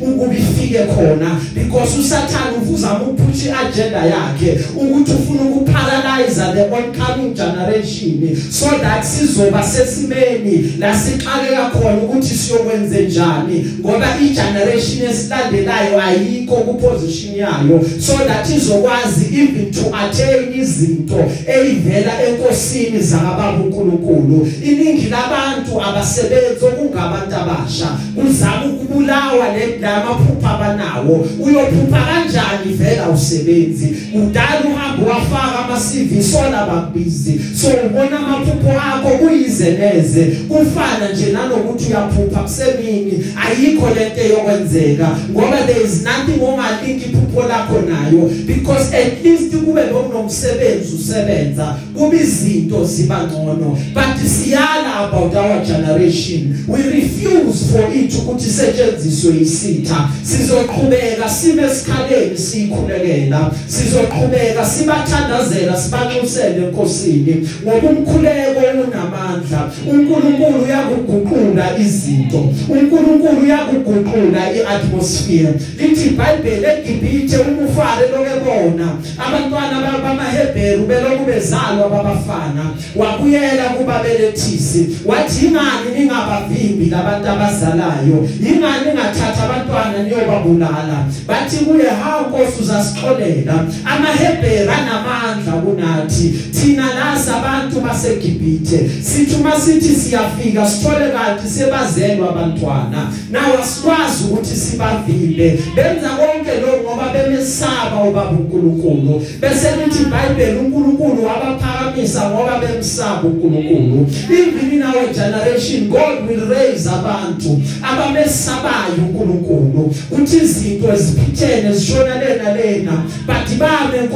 ukuba 0.00 0.34
ifike 0.34 0.78
khona 0.78 1.40
because 1.54 1.98
usathana 1.98 2.56
uvuzama 2.62 3.02
ukuphutsha 3.02 3.58
agenda 3.58 3.98
yakhe 3.98 4.58
ukuthi 4.76 5.12
ufuna 5.12 5.42
ukuparalyze 5.42 6.44
the 6.54 6.70
oncoming 6.70 7.34
generation. 7.34 8.36
So 8.50 8.66
that 8.78 9.04
sizoba 9.04 9.62
sesimeni 9.62 10.78
la 10.78 10.94
sixakeka 10.94 11.70
khona 11.70 11.96
ukuthi 11.96 12.34
siyokwenze 12.34 13.00
njani 13.00 13.66
ngoba 13.80 14.06
igeneration 14.20 15.10
esilandelayo 15.10 16.02
ayikho 16.02 16.56
kuposition 16.56 17.34
yayo. 17.36 17.80
So 18.00 18.12
that 18.12 18.48
izokwazi 18.50 19.24
even 19.34 19.70
to 19.72 19.96
attain 19.96 20.60
izinto 20.60 21.03
eyivela 21.46 22.12
enkosini 22.28 22.98
zakababa 23.00 23.58
uNkulunkulu 23.64 24.48
iningi 24.62 25.06
labantu 25.08 25.82
abasebenzi 25.82 26.64
okungabantu 26.64 27.34
abasha 27.36 27.88
uzama 28.26 28.66
ukubulawa 28.66 29.46
lamaphupha 29.80 30.50
abanawo. 30.50 31.26
Uyophupha 31.40 32.00
kanjani? 32.08 32.72
Vela 32.78 33.08
usebenzi 33.08 33.96
udala 34.14 34.60
uhambo 34.94 35.10
wafaka 35.10 35.58
ama 35.64 35.80
CV 35.80 36.22
sona 36.22 36.66
bakubizi 36.66 37.40
so 37.60 37.68
ubona 37.86 38.18
amaphupho 38.18 38.70
akho 38.70 39.08
kuyize 39.08 39.70
neze 39.70 40.24
kufana 40.24 41.12
nje 41.12 41.32
nalokuthi 41.32 41.84
uyaphupha 41.84 42.40
kusemini. 42.40 43.24
Ayikho 43.46 43.90
lento 43.94 44.20
yokwenzeka 44.20 45.08
ngoba 45.30 45.66
there 45.66 45.84
is 45.84 46.02
nothing 46.02 46.42
ongalinki 46.44 47.10
iphupho 47.10 47.48
lakho 47.48 47.80
nayo. 47.80 48.30
Because 48.46 48.96
at 48.96 49.24
least 49.24 49.56
kube 49.56 49.82
nomsebenzi 50.12 50.94
usebenza. 50.94 51.76
Kube 51.98 52.16
izinto 52.16 52.84
ziba 52.84 53.22
ngcono. 53.22 53.78
But 53.94 54.16
siyala 54.26 55.08
about 55.08 55.34
our 55.34 55.64
generation. 55.64 56.64
We 56.68 56.82
refuse 56.82 57.72
for 57.72 57.94
it 57.94 58.12
ukuthi 58.14 58.50
setshenziswe 58.50 59.40
isitha. 59.40 60.08
Sizoqhubeka 60.22 61.28
sibe 61.28 61.62
esikhaleni 61.62 62.38
sikhulekela 62.38 63.50
sizoqhubeka 63.66 64.66
sibathandazela 64.84 65.76
sibanxusele 65.76 66.66
enkosini. 66.66 67.48
Ngoba 67.62 67.88
umkhuleko 67.88 68.60
unamandla. 68.84 69.70
uNkulunkulu 69.90 70.64
uyakuguqula 70.64 71.78
izinto. 71.78 72.40
uNkulunkulu 72.68 73.40
uyakuguqula 73.42 74.40
iatmosphere. 74.56 75.54
Lithi 75.78 76.08
iBhayibheli 76.08 76.66
eGibhithe 76.66 77.36
umufare 77.38 78.04
lokebona 78.12 78.88
abantwana 79.18 80.00
bamaHebheru 80.04 80.86
belokhu 80.86 81.24
bezalwa 81.24 81.88
babafana. 81.88 82.64
Wabuyela 82.96 83.64
kubabelethisi. 83.64 84.88
Wathi 85.04 85.46
ingani 85.46 85.88
ningabavimbi 85.98 86.86
labantu 86.90 87.28
abazalayo? 87.28 88.28
Ingani 88.40 88.84
ningathatha 88.86 89.42
abantwana 89.44 90.02
niyobabulala? 90.02 90.98
Bathi 91.28 91.56
kuye 91.64 91.88
ha 91.88 92.14
Nkosi 92.24 92.62
uzasixolela. 92.62 93.54
amaHebheru 93.84 94.70
anamandla 94.76 95.52
kunathi 95.52 96.34
thina 96.52 96.94
lasa 96.94 97.36
abantu 97.36 97.80
baseGibhithe 97.80 98.90
sithi 99.02 99.34
uma 99.34 99.60
sithi 99.60 99.94
siyafika 99.94 100.66
sithole 100.66 101.08
kanti 101.10 101.48
sebazelwa 101.48 102.28
abantwana. 102.30 103.12
Nawe 103.30 103.58
asikwazi 103.62 104.24
ukuthi 104.24 104.56
sibavile. 104.56 105.58
Benza 105.76 106.08
konke 106.08 106.60
lokho 106.60 106.82
ngoba 106.82 107.12
bemesaba 107.12 108.04
ubaba 108.08 108.30
uNkulunkulu. 108.30 109.26
Bese 109.40 109.68
lithi 109.76 110.02
iBhayibheli 110.02 110.58
uNkulunkulu 110.58 111.24
wabaphakamisa 111.24 112.30
ngoba 112.30 112.58
bemsaba 112.58 113.22
uNkulunkulu. 113.22 114.06
Even 114.30 114.72
in 114.72 114.82
our 114.82 115.12
generation 115.12 115.88
God 115.88 116.28
will 116.28 116.48
raise 116.48 116.88
abantu 116.88 117.62
abamesabayo 117.82 119.02
uNkulunkulu. 119.08 119.94
Kuthi 120.10 120.36
izinto 120.36 120.92
eziphithene 120.92 121.72
zishona 121.72 122.14
lena. 122.14 122.54
Lena 122.54 123.04
but 123.26 123.58
bame 123.58 124.08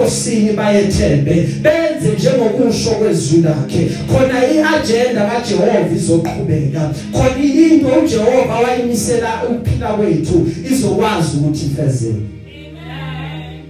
enkosini 0.49 0.57
bayethembe 0.57 1.49
benze 1.63 2.13
njengokusho 2.19 2.91
kwezwi 2.91 3.43
lakhe 3.43 3.91
khona 4.07 4.53
iagenda 4.55 5.27
kaJehova 5.27 5.95
izoqhubeka. 5.97 6.95
Khona 7.13 7.39
into 7.39 7.89
uJehova 7.89 8.55
wayimisela 8.55 9.43
ukuphila 9.51 9.89
kwethu 9.89 10.47
izokwazi 10.71 11.37
ukuthi 11.37 11.67
ifezeke. 11.67 12.17
Amen. 12.47 13.63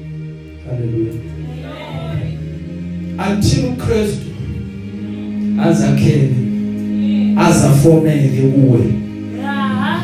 haleluya 0.70 1.12
until 3.30 3.64
uKristu 3.64 4.26
azakhele 5.62 6.34
azafomeke 7.36 8.42
kuwe. 8.42 8.80
Yeah. 9.36 10.02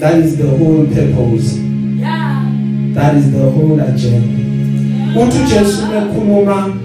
that 0.00 0.18
is 0.24 0.36
the 0.36 0.46
whole 0.46 0.86
purpose. 0.86 1.58
Yeah. 1.96 2.46
that 2.94 3.16
is 3.16 3.30
the 3.30 3.38
whole 3.38 3.80
agenda. 3.80 4.43
Uthi 5.22 5.38
uJesu 5.44 5.82
ekhuluma 5.98 6.76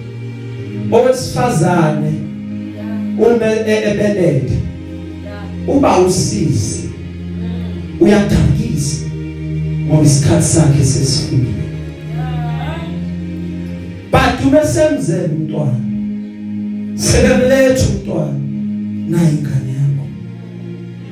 owesifazane 0.92 2.12
Yeah. 3.20 3.36
uma 3.38 3.46
e- 3.46 3.84
ebelethe 3.92 4.54
Yeah. 5.24 5.78
uba 5.78 6.00
usizi 6.00 6.90
uyadabukisa 8.00 9.06
ngoba 9.88 10.04
isikhathi 10.04 10.44
sakhe 10.48 10.86
sesifikile 10.86 11.64
Yeah. 12.16 12.80
but 14.12 14.46
uma 14.48 14.64
semzela 14.66 15.24
umntwana 15.34 15.76
sebemletha 16.96 17.86
umntwana 17.90 18.34
nayi 19.10 19.30
ingane 19.38 19.72
yakho 19.80 20.06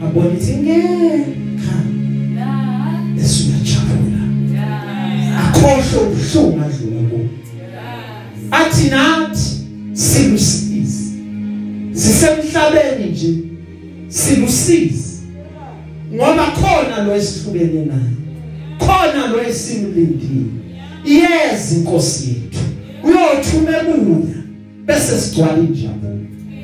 abona 0.05 0.33
ithi 0.33 0.53
ngekha 0.53 1.75
Yeah. 2.35 3.15
bese 3.15 3.43
uyajabula 3.43 4.21
Yeah. 4.53 5.47
akhohle 5.47 5.97
ubuhlungu 6.03 6.59
adlula 6.65 6.67
kubo 6.71 6.95
Yeah. 6.95 6.96
Athi 8.51 8.89
nathi 8.89 9.49
silusizi. 9.93 11.13
Sisemhlabeni 11.93 13.11
nje. 13.11 13.33
Silusizi. 14.07 15.17
Ngoba 16.13 16.45
khona 16.51 17.03
lo 17.03 17.15
esihlubene 17.15 17.85
naye. 17.85 18.13
Khona 18.79 19.27
lo 19.27 19.41
esimlindile. 19.41 20.51
Iyeza 21.05 21.75
inkosi 21.75 22.27
yethu. 22.27 22.59
Uyothuma 23.03 23.77
ebuya 23.77 24.37
bese 24.85 25.19
sigcwala 25.19 25.57
injabulo. 25.59 26.17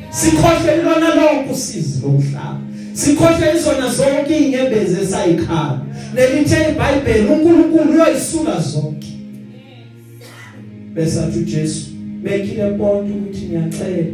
Sikhohle 0.10 0.78
lona 0.84 1.16
lonke 1.16 1.54
usizi 1.54 2.02
lomhlaba. 2.02 2.60
Sikhohle 2.94 3.54
izona 3.58 3.94
zonke 3.94 4.38
inyembezi 4.38 5.02
esayikhala 5.02 5.82
nelithe 6.16 6.58
iBhayibheli 6.72 7.28
uNkulunkulu 7.28 7.92
uyoyisuka 7.92 8.60
zonke. 8.60 9.13
Bese 10.94 11.20
athi 11.22 11.40
uJesu 11.40 11.92
bekile 12.24 12.72
bonke 12.72 13.12
ukuthi 13.14 13.46
ngiyacela 13.46 14.06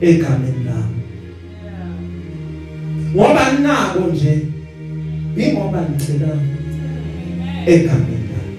egameni 0.00 0.64
lami. 0.66 1.00
Ngoba 3.14 3.52
ninako 3.52 4.00
nje 4.12 4.46
ingoba 5.36 5.82
ngicela 5.82 6.28
egameni 7.66 8.28
lami. 8.32 8.56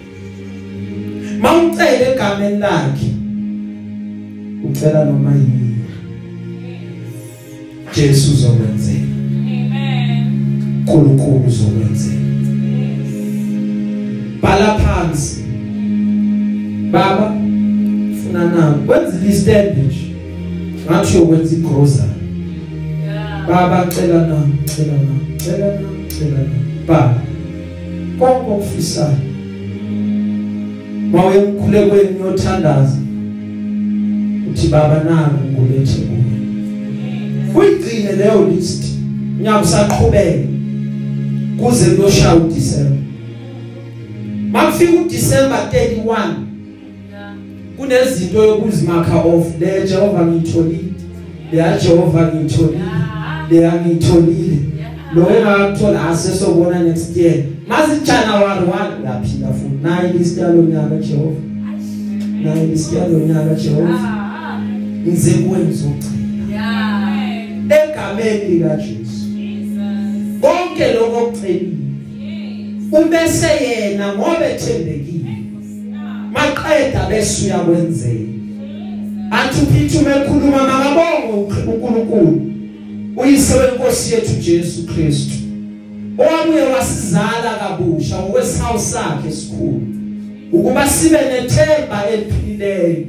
Mawucela 1.41 2.13
egameni 2.13 2.57
lakhe 2.57 3.11
ucela 4.63 5.05
noma 5.05 5.31
yini? 5.35 5.77
Jesu 7.95 8.31
uzokwenzela. 8.31 8.99
Amen. 8.99 10.27
uNkulunkulu 10.87 11.47
uzokwenzela. 11.47 12.21
Bhala 14.41 14.79
phansi. 14.79 15.40
Baba 16.91 17.33
funa 18.23 18.45
nawe 18.45 18.75
wenza 18.87 19.17
list 19.25 19.47
nje 19.47 20.15
ngathi 20.85 21.17
uyokwenza 21.17 21.55
igrocery 21.55 22.07
Yeah. 23.05 23.47
baba 23.47 23.91
cela 23.91 24.27
na 24.27 24.47
cela 24.65 24.93
na 24.93 25.37
cela 25.37 25.65
na 25.65 26.09
cela 26.09 26.37
na. 26.37 26.55
Baba 26.87 27.21
konke 28.19 28.51
okufisayo. 28.51 29.17
Mawe 31.11 31.37
emkhulekweni 31.37 32.19
yothandaza. 32.19 32.97
Uthi 34.51 34.67
baba 34.67 35.03
nalo 35.03 35.39
ngulethe 35.51 36.01
kuwe. 36.01 37.65
Uyigcine 37.65 38.11
leyo 38.11 38.49
list. 38.55 38.83
Nyakusaqhubeka 39.41 40.47
kuze 41.59 41.85
kuyoshaya 41.85 42.35
uDisemba 42.35 42.97
makufika 44.51 45.01
uDisemba 45.01 45.57
31 45.71 45.71
Yeah. 46.05 46.50
Kunezinto 47.81 48.43
yokuzimakha 48.43 49.15
off 49.21 49.59
le 49.59 49.87
Jehova 49.87 50.25
ngitholile 50.25 50.79
le 51.51 51.63
Jehova 51.83 52.31
ngitholile 52.35 52.79
Yeah. 53.51 53.73
le 53.83 53.89
ngitholile 53.89 54.57
Yeah. 54.79 55.15
lo 55.15 55.27
engakuthola 55.37 56.09
asesobona 56.09 56.79
next 56.83 57.17
year 57.17 57.35
mazi 57.67 57.91
January 58.05 58.65
1 58.65 59.01
uyaphinda 59.01 59.47
futhi 59.47 59.83
nayi 59.83 60.13
list 60.17 60.37
yalonyaka 60.37 60.95
Jehova 60.95 61.39
nayi 62.43 62.67
list 62.67 62.93
yalonyaka 62.93 63.55
Jehova 63.55 63.99
Ah. 63.99 64.59
ngize 65.07 65.31
kwenza 65.31 65.85
ugcina 65.87 66.21
Yeah. 66.51 67.89
egameni 67.89 68.53
lika 68.53 68.75
Jesu 68.75 69.25
Jesus. 69.37 70.41
konke 70.41 70.93
lokho 70.93 71.17
okucelile 71.25 71.77
Yes. 72.19 73.05
ubese 73.05 73.47
yena 73.63 74.13
ngoba 74.13 74.49
ethembekile 74.49 75.19
Yeah. 75.25 75.30
Maqeda 76.33 77.05
bese 77.09 77.45
uyakwenzela 77.45 78.31
athi 79.31 79.61
uphithume 79.61 80.11
ekhuluma 80.11 80.63
makabonge 80.63 81.53
uNkulunkulu. 81.67 82.41
Uyise 83.17 83.53
wenkosi 83.53 84.13
yethu 84.13 84.33
Jesu 84.41 84.85
Kristu. 84.85 85.35
Owabuye 86.17 86.63
wasizala 86.63 87.51
kabusha 87.59 88.19
ngokwesawu 88.19 88.79
sakhe 88.79 89.29
esikhulu 89.29 89.81
ukuba 90.51 90.89
sibe 90.89 91.17
nethemba 91.17 92.09
eliphilileyo 92.13 93.05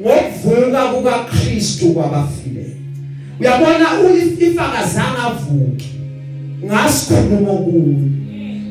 ngokuvuka 0.00 0.84
kukaKristu 0.84 1.92
kwabafileyo. 1.94 2.76
Uyabona 3.40 3.86
ifakazanga 4.40 5.22
avuke 5.26 5.86
ngasikhuluma 6.64 7.52
kuwe 7.52 7.94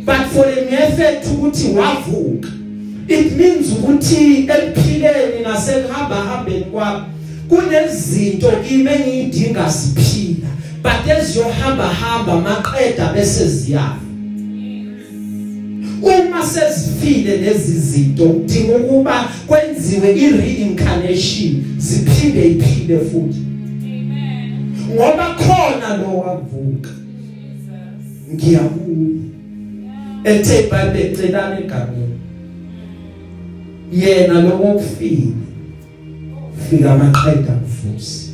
but 0.06 0.26
for 0.32 0.46
the 0.46 0.62
mere 0.62 0.92
fact 0.92 1.28
ukuthi 1.28 1.68
wavuka 1.68 2.50
it 3.08 3.38
means 3.38 3.72
ukuthi 3.72 4.50
ekuphileni 4.50 5.42
nasekuhamba 5.44 6.16
hambeni 6.16 6.62
kwami 6.62 7.06
kunezinto 7.50 8.52
kimi 8.68 8.90
engidinga 8.92 9.72
siphila 9.72 10.50
but 10.84 11.18
eziyohamba 11.18 11.88
hamba 11.88 12.42
maqeda 12.42 13.14
bese 13.14 13.48
ziyafa 13.48 14.08
uma 16.02 16.46
sezifile 16.46 17.38
lezi 17.38 17.80
zinto 17.80 18.24
udinga 18.24 18.76
ukuba 18.76 19.30
kwenziwe 19.48 20.16
i-reincarnation 20.16 21.64
ziphinde 21.78 22.48
iphile 22.48 23.00
futhi 23.00 23.42
Amen. 23.84 24.76
ngoba 24.94 25.36
khona 25.36 25.98
lo 25.98 26.18
wavuka 26.18 26.90
Jesus. 26.90 28.34
ngiyabuya 28.34 29.22
ethe 30.24 30.60
iBhayibheli 30.60 31.14
ecelana 31.14 31.60
egameni 31.60 32.18
yena 33.94 34.42
lokufika 34.42 35.28
fika 36.70 36.92
amaqeda 36.92 37.52
kufusi 37.52 38.28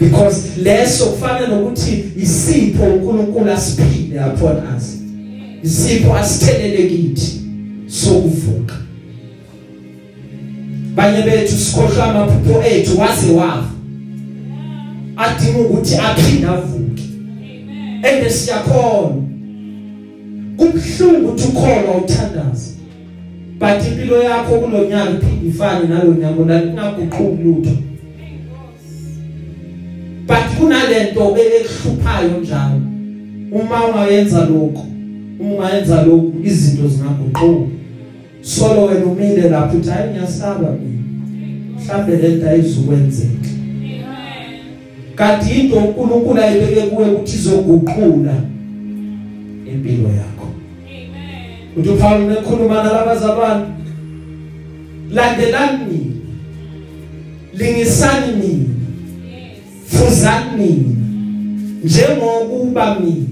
because 0.00 0.60
leso 0.60 1.06
kufanele 1.06 1.46
nokuthi 1.46 2.04
isipho 2.16 2.84
uNkulunkulu 2.84 3.50
asiphile 3.50 4.20
upon 4.20 4.56
us. 4.76 4.98
Isipho 5.62 6.16
asithelele 6.16 6.88
kithi 6.88 7.40
sokuvuka. 7.86 8.74
Banye 10.94 11.22
bethu 11.22 11.56
sikhohlwa 11.56 12.04
amaphupho 12.04 12.62
ethu 12.62 13.00
waze 13.00 13.32
wafa. 13.32 13.70
Adinga 15.16 15.58
ukuthi 15.58 15.96
aphinde 15.96 16.46
avuke. 16.46 17.02
Amen. 17.02 18.04
ende 18.04 18.30
siyakhona. 18.30 19.22
Kubhlungu 20.56 21.28
ukuthi 21.28 21.48
ukholwa 21.48 21.96
uthandaza 21.96 22.70
but 23.60 23.86
impilo 23.86 24.22
yakho 24.22 24.60
kulonyaka 24.60 25.10
iphinde 25.10 25.48
ifane 25.48 25.88
nalonyaka 25.88 26.44
lalingaguquki 26.48 27.42
lutho. 27.44 27.70
But 30.26 30.46
kunalento 30.58 31.36
ekuhluphayo 31.42 32.40
njalo. 32.40 32.80
Uma 33.52 33.86
ungayenza 33.86 34.44
lokho 34.44 34.86
uma 35.40 35.54
ungayenza 35.54 36.02
lokho 36.02 36.32
izinto 36.44 36.88
zingaguquka. 36.88 37.70
Solo 38.42 38.84
wena 38.84 39.06
umile 39.06 39.48
lapho 39.48 39.76
uthi 39.76 39.90
hayi 39.90 40.10
ngiyasaba 40.10 40.72
mina. 40.72 41.02
Mhlambe 41.76 42.16
lento 42.16 42.48
ayizukwenzeka. 42.48 43.50
Amen. 43.50 44.60
kanti 45.14 45.60
into 45.60 45.76
uNkulunkulu 45.76 46.40
ayibeke 46.40 46.80
kuwe 46.80 47.08
ukuthi 47.08 47.36
izoguqula 47.36 48.34
impilo 49.72 50.08
yakho. 50.08 50.39
Paul 51.84 52.20
nekhuluma 52.28 52.82
nalabazalwane 52.82 53.64
landelani 55.10 55.84
mina 55.88 56.14
lingisani 57.54 58.32
mina 58.36 58.68
fuzani 59.86 60.56
mina 60.58 60.96
njengokuba 61.84 63.00
mina 63.00 63.26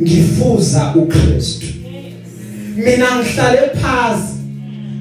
ngifuza 0.00 0.94
uKristu. 0.94 1.66
Mina 2.76 3.06
ngihlale 3.16 3.58
phansi 3.80 4.34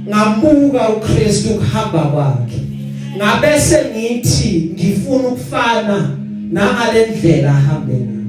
ngabuka 0.10 0.90
uKristu 0.90 1.50
kuhamba 1.50 2.00
kwakhe. 2.00 2.62
Ngabese 3.18 3.86
ngithi 3.92 4.72
ngifuna 4.74 5.28
ukufana 5.28 6.18
nangalendlela 6.52 7.50
ahambe 7.50 7.94
ngayo 7.94 8.22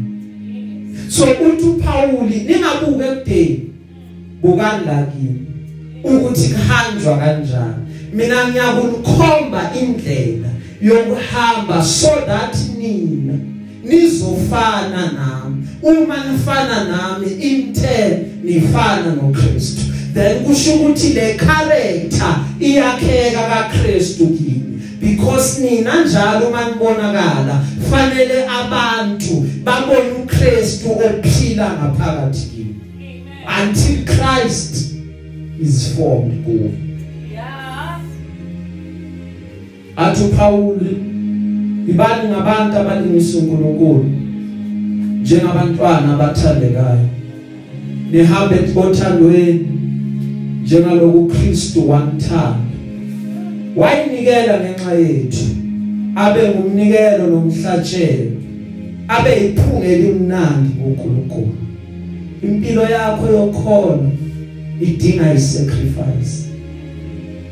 so 1.09 1.25
uthi 1.25 1.65
uPauli 1.65 2.37
ningabuke 2.47 3.05
ekudeni. 3.05 3.72
Bukani 4.43 4.87
la 4.87 5.07
kimi 5.07 5.47
ukuthi 6.05 6.49
kuhanjwa 6.49 7.19
kanjani? 7.19 7.75
Mina 8.13 8.49
ngiyakunikhomba 8.49 9.71
indlela 9.81 10.49
yokuhamba 10.83 11.83
so 11.83 12.21
that 12.27 12.57
nina 12.79 13.35
nizofana 13.85 15.13
nami. 15.13 15.67
Uma 15.83 16.17
nifana 16.17 16.85
nami 16.85 17.27
in 17.27 17.73
turn 17.73 18.41
nifana 18.45 19.15
noKristu. 19.15 19.83
Then 20.15 20.45
kusho 20.45 20.75
ukuthi 20.75 21.15
le 21.15 21.39
character 21.39 22.37
iyakheka 22.61 23.43
kaKristu 23.49 24.27
kimi. 24.27 24.83
Because 25.01 25.61
nina 25.61 26.05
njalo 26.05 26.51
manibonakala 26.51 27.65
fanele 27.91 28.47
abantu 28.47 29.45
babone 29.65 30.11
uKristu 30.23 30.91
ophila 30.91 31.71
ngaphakathi. 31.71 32.52
Until 33.47 34.05
Christ 34.05 34.95
is 35.61 35.95
formed 35.97 36.45
kuwe 36.45 36.71
Yeah. 37.33 38.01
athi 39.97 40.25
uPaul 40.25 40.81
ibani 41.89 42.29
ngabantu 42.29 42.77
abalingisa 42.79 43.39
uNkulunkulu 43.39 44.05
njengabantwana 45.23 46.15
abathandekayo. 46.15 47.09
Nihambe 48.13 48.57
othandweni 48.77 49.69
njengaloku 50.63 51.19
uKristu 51.19 51.91
wanthanda 51.91 52.57
wayinikela 53.77 54.61
ngenxa 54.61 54.93
yethu 54.95 55.45
abe 56.15 56.49
ngumnikelo 56.49 57.27
nomhlatshelo 57.27 58.31
abe 59.09 59.47
iphunga 59.47 59.87
elimnandi 59.87 60.69
kuNkulunkulu. 60.69 61.62
Impilo 62.43 62.83
yakho 62.83 63.27
yokhona 63.27 64.11
idinga 64.81 65.35
isacrifice. 65.35 66.49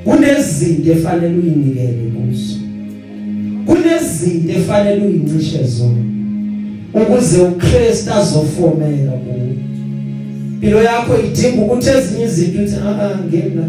Kunezinto 0.05 0.93
efanele 0.93 1.35
uyinikele 1.35 2.13
kuzo. 2.15 2.57
Kunezinto 3.67 4.53
efanele 4.53 5.05
uyincishe 5.07 5.65
zona 5.65 6.03
ukuze 6.95 7.41
uKristu 7.41 8.13
azofomela 8.13 9.13
kuwe. 9.13 9.49
Impilo 10.55 10.83
yakho 10.83 11.13
idinga 11.19 11.63
ukuthi 11.63 11.89
ezinye 11.91 12.25
izinto 12.25 12.63
uthi 12.63 12.77
ah 12.77 13.19
ngena. 13.29 13.69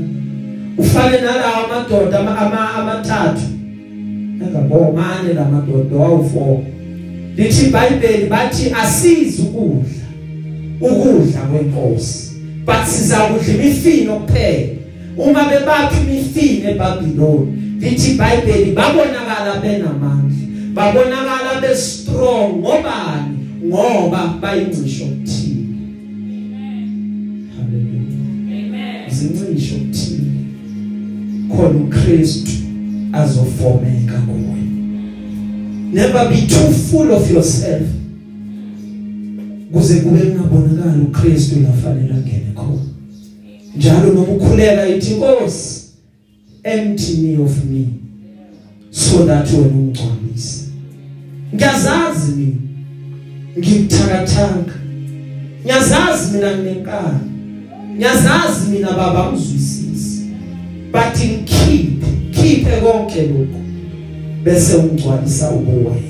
Ufane 0.78 1.18
nalawa 1.22 1.66
amadoda 1.66 2.20
ama- 2.20 2.38
ama- 2.38 2.74
amathathu. 2.74 3.42
Engabomane 4.48 5.34
lamadoda 5.34 5.96
wawu4 5.96 6.58
lithi 7.38 7.66
iBhayibheli 7.66 8.26
bathi 8.30 8.72
asizi 8.84 9.42
ukudla. 9.42 10.01
Ukudla 10.82 11.42
kwenkosi. 11.42 12.32
But 12.66 12.86
sizakudla 12.88 13.54
imifino 13.54 14.16
kuphela. 14.20 14.68
Uma 15.18 15.44
bebaphi 15.44 15.98
imifino 16.08 16.70
eBabiloni 16.70 17.52
lithi 17.80 18.12
iBhayibheli 18.12 18.72
babonakala 18.72 19.60
benamandla 19.62 20.48
babonakala 20.74 21.62
bestrong. 21.62 22.54
Ngobani? 22.60 23.38
Ngoba 23.66 24.34
bayingcisho 24.42 25.06
kuthini 25.06 25.68
haleluya 27.58 28.02
Amen. 28.48 29.10
izincisho 29.12 29.76
kuthini 29.76 30.32
khona 31.50 31.80
uKristu 31.80 32.52
azofomeka 33.14 34.18
kuwe. 34.18 34.62
Never 35.94 36.30
be 36.30 36.42
too 36.48 36.72
full 36.90 37.12
of 37.12 37.32
yourself. 37.32 37.82
Kuze 39.72 39.96
kube 39.96 40.20
kungabonakala 40.20 41.04
uKristu 41.04 41.60
lafanele 41.60 42.14
angene 42.14 42.52
khona. 42.56 42.82
Njalo 43.78 44.14
noma 44.14 44.22
ukhuleka 44.22 44.88
ithi 44.88 45.14
Nkosi 45.14 45.82
empty 46.64 47.18
me 47.18 47.44
of 47.44 47.66
me 47.66 47.88
so 48.92 49.26
that 49.26 49.52
wena 49.52 49.66
ungcwalise 49.66 50.64
ngiyazazi 51.56 52.32
mina 52.32 52.56
ngikuthakathaka. 53.58 54.74
Ngiyazazi 55.64 56.34
mina 56.34 56.58
nginenkani 56.58 57.32
ngiyazazi 57.96 58.72
mina 58.72 58.92
baba 58.92 59.30
uzwisisi 59.32 60.26
but 60.92 61.18
ngikhiphe 61.18 62.08
khiphe 62.32 62.82
konke 62.82 63.22
lokho 63.22 63.62
bese 64.44 64.76
ungcwalisa 64.76 65.52
ubuwena 65.52 66.02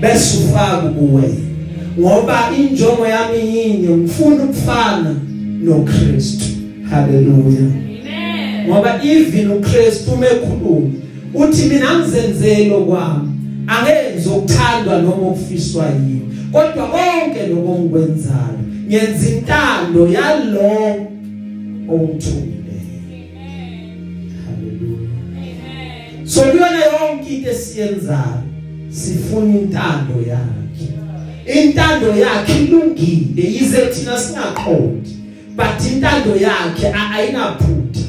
bese 0.00 0.38
ufaka 0.38 0.86
ubuwena 0.86 1.51
ngoba 1.98 2.50
injongo 2.58 3.06
yami 3.06 3.38
yinye 3.56 3.88
ngifuna 3.88 4.44
ukufana 4.44 5.14
noKristu. 5.62 6.44
Haleluya 6.90 7.60
Amen. 7.60 8.68
ngoba 8.68 9.00
even 9.04 9.50
uKristu 9.50 10.10
umekhuluma 10.10 10.90
uthi 11.34 11.68
mina 11.68 11.98
ngizenzele 11.98 12.70
kwami 12.70 13.28
angenzi 13.66 14.28
ukuthandwa 14.28 14.98
noma 14.98 15.16
ukufiswa 15.16 15.86
yini 15.86 16.28
kodwa 16.52 16.86
konke 16.86 17.46
lokho 17.46 17.78
ngikwenzayo 17.78 18.58
ngenza 18.88 19.28
intando 19.28 20.08
yalo 20.08 20.60
ongithumileyo 21.88 22.82
haleluya 24.44 25.10
Amen. 25.36 26.26
so 26.26 26.40
kuyona 26.40 26.80
yonke 26.84 27.34
into 27.34 27.50
esiyenzayo 27.50 28.42
sifuna 28.90 29.54
intando 29.58 30.14
yakhe 30.28 30.61
intando 31.46 32.06
yakhe 32.16 32.64
ilungile 32.64 33.42
yize 33.52 33.76
thina 33.86 34.18
singaqondi 34.18 35.10
but 35.56 35.92
intando 35.92 36.36
yakhe 36.36 36.86
a- 36.94 37.10
ayinaphutha 37.14 38.00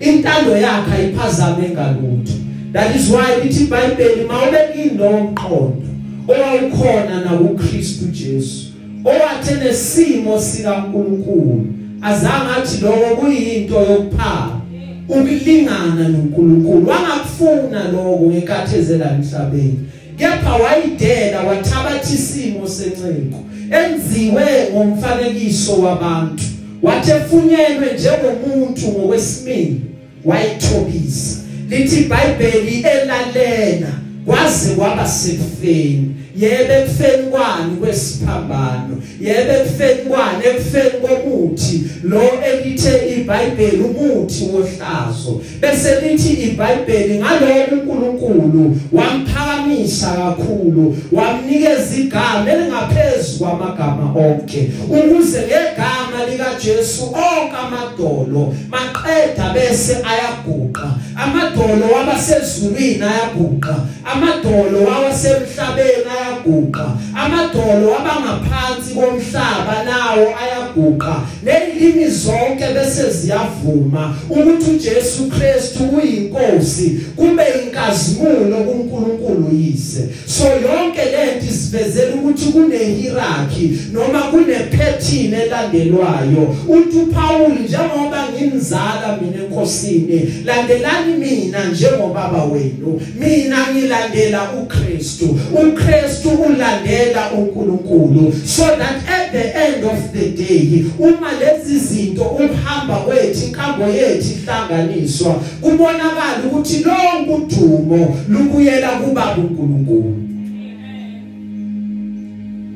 intando 0.00 0.56
yakhe 0.56 0.92
ayiphazame 0.92 1.68
ngalutho. 1.68 2.32
That 2.72 2.96
is 2.96 3.10
why 3.10 3.36
lithi 3.42 3.64
iBhayibheli 3.64 4.24
mawubekini 4.24 4.98
lomqondo 4.98 5.82
owawukhona 6.28 7.20
na 7.24 7.30
kuKristu 7.30 8.04
Jesu 8.04 8.66
owathi 9.04 9.54
nesimo 9.64 10.38
sika 10.40 10.76
uNkulunkulu 10.76 11.66
azange 12.02 12.50
athi 12.58 12.84
lokho 12.84 13.16
kuyinto 13.16 13.74
yokuphala 13.80 14.60
ukulingana 15.08 16.08
noNkulunkulu. 16.08 16.86
Wangakufuna 16.88 17.88
lokho 17.92 18.26
ngekathezela 18.30 19.10
emhlabeni 19.14 19.78
kepha 20.22 20.56
wayidela 20.56 21.40
wathabatha 21.40 22.14
isimo 22.14 22.68
sencengo 22.68 23.44
enziwe 23.70 24.44
ngomfanekiso 24.72 25.80
wabantu 25.82 26.42
wathi 26.82 27.10
efunyelwe 27.10 27.92
njengomuntu 27.94 28.88
ngokwesimini 28.88 29.80
wayithobisa. 30.24 31.36
Lithi 31.68 32.00
iBhayibheli 32.00 32.76
elalela 32.76 33.92
kwaze 34.26 34.74
kwaba 34.74 35.08
sekufeni. 35.08 36.14
Yebe 36.36 36.74
ekufeni 36.74 37.22
kwani 37.30 37.76
kwesiphambano? 37.80 39.02
Yebe 39.20 39.52
ekufeni 39.60 40.02
kwani 40.08 40.44
ekufeni 40.46 40.90
komuthi? 41.02 41.84
Lo 42.02 42.22
elithe 42.52 43.14
iBhayibheli 43.16 43.82
umuthi 43.82 44.44
wohlazo. 44.52 45.40
Bese 45.60 46.00
lithi 46.00 46.32
iBhayibheli 46.32 47.18
ngaloko 47.18 47.74
uNkulunkulu 47.74 48.76
wamphakamisa 48.92 50.12
kakhulu 50.12 50.96
wamnikeza 51.12 51.96
igama 51.98 52.52
elingaphezulu 52.52 53.38
kwamagama 53.38 54.12
onke 54.14 54.70
ukuze 54.90 55.38
ngegama 55.40 56.26
lika 56.30 56.50
Jesu 56.64 57.02
onke 57.04 57.56
amadolo 57.56 58.54
maqeda 58.70 59.52
bese 59.54 59.96
ayaguqa. 59.96 60.90
Amadolo 61.16 61.86
wabasezulwini 61.96 63.02
ayaguqa 63.02 63.76
amadolo 64.04 64.84
wawasemhlabeni 64.84 66.04
ayaguqa. 66.22 66.96
Amadolo 67.14 67.90
wabangaphansi 67.90 68.94
komhlaba 68.94 69.84
nawo 69.84 70.34
ayaguqa. 70.42 71.16
Nelimi 71.42 72.10
zonke 72.10 72.64
bese 72.74 73.10
ziyavuma 73.10 74.14
ukuthi 74.30 74.70
uJesu 74.70 75.26
Kristu 75.28 75.84
uyinkosi 75.84 77.00
kube 77.16 77.42
inkazimulo 77.64 78.56
kuNkulunkulu 78.56 79.48
yise 79.52 80.08
so 80.26 80.44
yonke 80.44 81.04
lento 81.04 81.46
isivezela 81.46 82.14
ukuthi 82.14 82.52
kune 82.52 82.78
hierarchy 82.78 83.78
noma 83.92 84.20
kune 84.20 84.54
pattern 84.54 85.34
elandelwayo. 85.34 86.56
Uthi 86.68 86.96
uPaul 86.98 87.52
njengoba 87.52 88.28
ngimzala 88.32 89.18
mina 89.20 89.44
enkosini 89.44 90.34
landelani 90.44 91.16
mina 91.16 91.64
njengobaba 91.64 92.44
wenu. 92.44 93.00
Mina 93.20 93.66
ngilandela 93.72 94.52
uKristu. 94.52 95.38
uKristu 95.52 96.11
ulandela 96.28 97.32
uNkulunkulu 97.32 98.32
so 98.46 98.62
that 98.62 98.96
at 99.08 99.32
the 99.32 99.54
end 99.54 99.84
of 99.84 100.12
the 100.12 100.28
day 100.28 100.84
uma 100.98 101.32
lezi 101.32 101.78
zinto 101.78 102.22
ukuhamba 102.22 102.96
kwethu 102.96 103.46
inkambo 103.46 103.84
yethu 103.84 104.28
ihlanganiswa 104.32 105.34
kubonakala 105.60 106.44
ukuthi 106.46 106.84
lonke 106.84 107.32
udumo 107.32 108.16
lubuyela 108.28 108.88
kubaba 108.88 109.36
uNkulunkulu. 109.36 110.16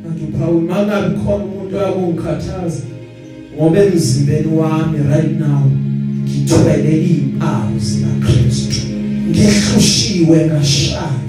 Manje 0.05 0.25
uPaul 0.25 0.61
mangabe 0.61 1.17
khona 1.19 1.45
umuntu 1.45 1.77
oyakungikhathaza 1.77 2.83
ngoba 3.57 3.83
emzimbeni 3.83 4.57
wami 4.57 4.99
right 4.99 5.41
now 5.41 5.63
ngithwele 6.25 7.03
izimpawu 7.03 7.79
zikaKristu. 7.79 8.77
Ngihlushiwe 9.31 10.47
ngashaywa 10.47 11.26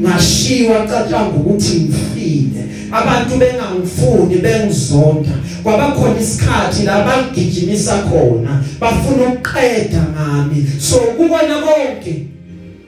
ngashiwa 0.00 0.86
cacanga 0.86 1.36
ukuthi 1.36 1.74
ngifile. 1.74 2.64
Abantu 2.92 3.36
bengangifuni 3.36 4.36
bengizonda. 4.36 5.30
Kwabakhona 5.62 6.20
isikhathi 6.20 6.82
la 6.82 7.04
bangigijimisa 7.04 7.96
khona 7.98 8.64
bafuna 8.80 9.22
ukuqeda 9.28 10.02
ngami. 10.12 10.66
So 10.78 10.96
kubona 10.96 11.54
konke 11.54 12.26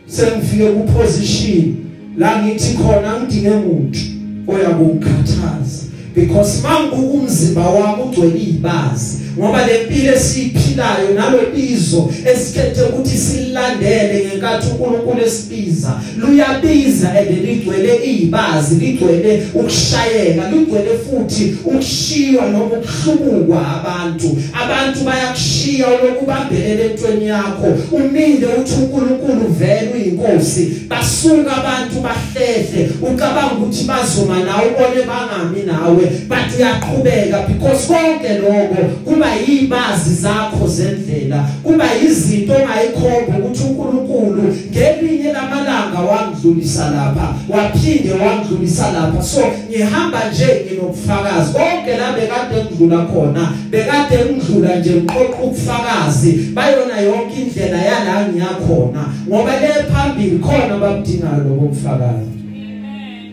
sengifike 0.06 0.64
ku 0.64 0.92
position 0.92 1.76
la 2.18 2.42
ngithi 2.42 2.76
khona 2.76 3.20
ngidinge 3.20 3.50
umuntu 3.50 3.98
oyakungikhathaza 4.46 5.82
because 6.14 6.62
manguku 6.62 7.16
umzimba 7.18 7.60
wami 7.60 8.02
ugcwele 8.02 8.38
izibazi 8.38 9.18
ngoba 9.38 9.66
lempilo 9.66 10.12
esiphilayo 10.14 11.08
nalobizo 11.14 12.10
esikhethe 12.32 12.82
ukuthi 12.82 13.18
silandele 13.18 14.26
ngenkathi 14.26 14.66
uNkulunkulu 14.66 15.22
esibiza 15.26 16.00
luyabiza 16.16 17.08
ebeligcwele 17.20 17.92
izibazi 18.04 18.74
ligcwele 18.74 19.42
ukushayeka 19.54 20.50
ligcwele 20.50 20.90
futhi 21.04 21.56
ukushiywa 21.64 22.46
noma 22.46 22.64
ukuhlubukwa 22.64 23.60
abantu. 23.76 24.36
Abantu 24.62 25.00
bayakushiya 25.04 25.86
lokubambelele 25.90 26.84
entweni 26.84 27.26
yakho 27.26 27.66
uminde 27.92 28.46
uthi 28.46 28.74
uNkulunkulu 28.74 29.46
vele 29.58 29.90
uyinkosi. 29.94 30.72
Basuka 30.88 31.56
abantu 31.56 31.94
bahlehle 32.04 32.90
ucabanga 33.02 33.54
ukuthi 33.54 33.84
bazoma 33.84 34.36
nawe 34.44 34.66
ubone 34.70 35.02
bangami 35.10 35.62
nawe. 35.66 36.01
But 36.28 36.58
uyaqhubeka 36.58 37.46
because 37.48 37.86
konke 37.86 38.38
lokho 38.38 38.82
kuba 39.04 39.26
yibazi 39.46 40.14
zakho 40.14 40.66
zendlela 40.66 41.48
kuba 41.62 41.84
izinto 42.06 42.52
ongayikhomba 42.52 43.38
ukuthi 43.38 43.62
uNkulunkulu 43.64 44.42
ngelinye 44.70 45.32
lamalanga 45.32 46.00
wangidlulisa 46.00 46.90
lapha 46.90 47.34
waphinde 47.48 48.12
wangidlulisa 48.12 48.92
lapha. 48.92 49.22
So 49.22 49.40
ngihamba 49.68 50.20
nje 50.30 50.66
nginobufakazi. 50.66 51.52
Konke 51.52 51.96
la 51.96 52.12
bekade 52.12 52.64
ngidlula 52.64 52.98
khona 53.04 53.52
bekade 53.70 54.16
ngidlula 54.24 54.76
nje 54.76 54.90
ngiqoqa 54.90 55.42
ubufakazi 55.42 56.32
bayona 56.54 57.00
yonke 57.00 57.40
indlela 57.42 57.82
yala 57.82 58.28
ngiyakhona 58.28 59.02
ngoba 59.28 59.52
le 59.60 59.68
phambili 59.92 60.38
khona 60.38 60.78
babudingayo 60.78 61.44
lobo 61.44 61.66
bufakazi 61.66 62.41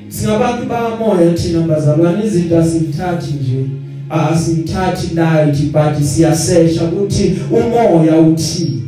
singabantu 0.09 0.65
bamoya 0.65 1.33
thina 1.33 1.59
bazalwane 1.61 2.25
izinto 2.25 2.59
asithathi 2.59 3.33
nje. 3.33 3.65
Asithathi 4.09 5.15
light 5.15 5.71
but 5.71 6.03
siyasesha 6.03 6.83
ukuthi 6.83 7.35
umoya 7.51 8.17
uthini 8.17 8.83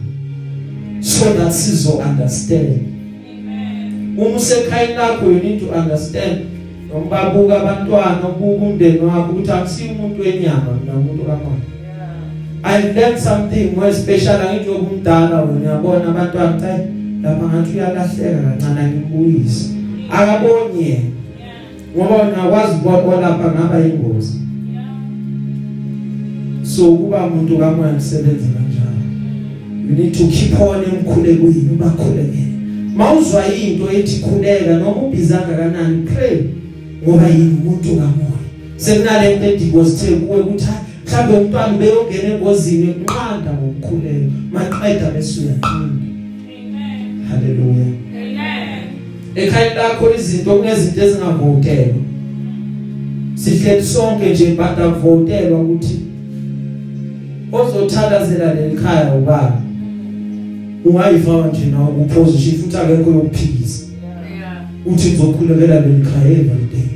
so 1.00 1.26
that 1.34 1.52
sizo 1.52 1.90
understand 1.92 2.80
Amen. 3.30 4.18
uma 4.18 4.38
usekhayini 4.38 4.94
lakho 4.94 5.26
you 5.26 5.40
need 5.44 5.60
to 5.60 5.80
understand. 5.80 6.38
Noma 6.94 7.10
babuka 7.10 7.62
abantwana 7.62 8.30
ubuka 8.30 8.66
umndeni 8.66 9.00
wakho 9.00 9.32
ukuthi 9.32 9.52
akusiyo 9.52 9.92
umuntu 9.92 10.22
wenyama 10.22 10.78
mina 10.82 10.94
umuntu 10.94 11.24
kamoya 11.24 11.62
I've 12.64 12.96
learned 12.96 13.20
something 13.20 13.76
more 13.76 13.94
special 13.94 14.42
angithi 14.42 14.70
okumdala 14.70 15.42
wena 15.42 15.60
uyabona 15.60 16.10
abantwana 16.10 16.60
cha 16.62 16.78
lapha 17.22 17.46
ngathi 17.48 17.78
uyalahleka 17.78 18.42
kancane 18.42 18.88
ngibuyise 18.88 19.81
akaboni 20.12 20.84
yena 20.90 21.10
ngoba 21.96 22.16
ungakwazi 22.24 22.76
ukubona 22.76 23.22
lapha 23.22 23.52
ngaba 23.52 23.86
ingozi 23.86 24.38
so 26.64 26.96
kuba 26.96 27.26
umuntu 27.26 27.58
kamoya 27.58 27.94
msebenzi 27.94 28.48
kanjalo 28.54 29.02
you 29.90 29.96
need 29.96 30.14
to 30.18 30.28
keep 30.28 30.62
on 30.62 30.84
emkhulekweni 30.84 31.70
ubakhulekele 31.74 32.52
mawuzwa 32.96 33.56
into 33.56 33.92
ethi 33.92 34.22
khuleka 34.22 34.78
noma 34.78 35.02
ubhizanga 35.02 35.58
kanani 35.58 36.06
pray 36.06 36.38
ngoba 37.04 37.28
yini 37.28 37.58
umuntu 37.62 37.90
kamoya? 37.90 38.42
Sekunale 38.78 39.36
nto 39.36 39.46
edibosithe 39.46 40.16
kuwe 40.16 40.40
ukuthi 40.42 40.66
mhlawumbe 41.06 41.38
umntwana 41.38 41.78
beyongena 41.78 42.34
engozini 42.34 42.88
kunqanda 42.94 43.52
ngokukhuleka. 43.54 44.32
Maqeda 44.54 45.12
bese 45.14 45.42
uyaqina 45.42 45.90
Amen. 46.54 47.26
haleluya. 47.30 47.88
Ekhaya 49.36 49.76
lakho 49.76 50.16
izinto 50.16 50.56
kunezinto 50.56 51.02
ezingavotelwa 51.02 51.96
sihleli 53.36 53.84
sonke 53.84 54.30
nje 54.30 54.46
but 54.46 54.80
akuvotelwa 54.80 55.62
ukuthi 55.62 56.00
ozothandazela 57.52 58.54
lelikhaya 58.54 59.16
ubaba 59.16 59.62
ungayifaka 60.86 61.48
nje 61.48 61.66
nawo 61.66 61.88
kuposition 61.88 62.62
futhi 62.62 62.78
akekho 62.78 63.12
yokuphikisa. 63.12 63.84
Uthi 64.86 65.10
ngizokhulekela 65.10 65.80
lelikhaya 65.80 66.32
every 66.32 66.68
day 66.74 66.90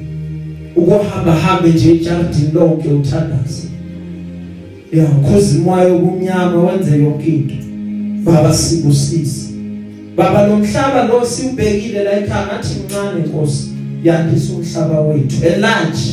ukuhamba 0.75 1.31
hambe 1.31 1.69
nje 1.69 1.91
ejardini 1.91 2.51
lonke 2.53 2.89
uthandaza 2.89 3.67
ya 4.93 5.05
cause 5.05 5.57
moya 5.57 5.93
obumnyama 5.93 6.63
wenze 6.63 6.97
yonke 6.99 7.27
into. 7.27 7.55
Baba 8.23 8.53
sikusisi 8.53 9.44
baba 10.15 10.47
lo 10.47 10.55
mhlaba 10.55 11.03
lo 11.03 11.25
siubhekile 11.25 12.03
la 12.03 12.11
ekhaya 12.19 12.45
ngathi 12.45 12.79
mncane 12.79 13.25
Nkosi 13.25 13.69
yandisa 14.03 14.53
umhlaba 14.53 15.01
wethu. 15.01 15.45
Enlarge 15.45 16.03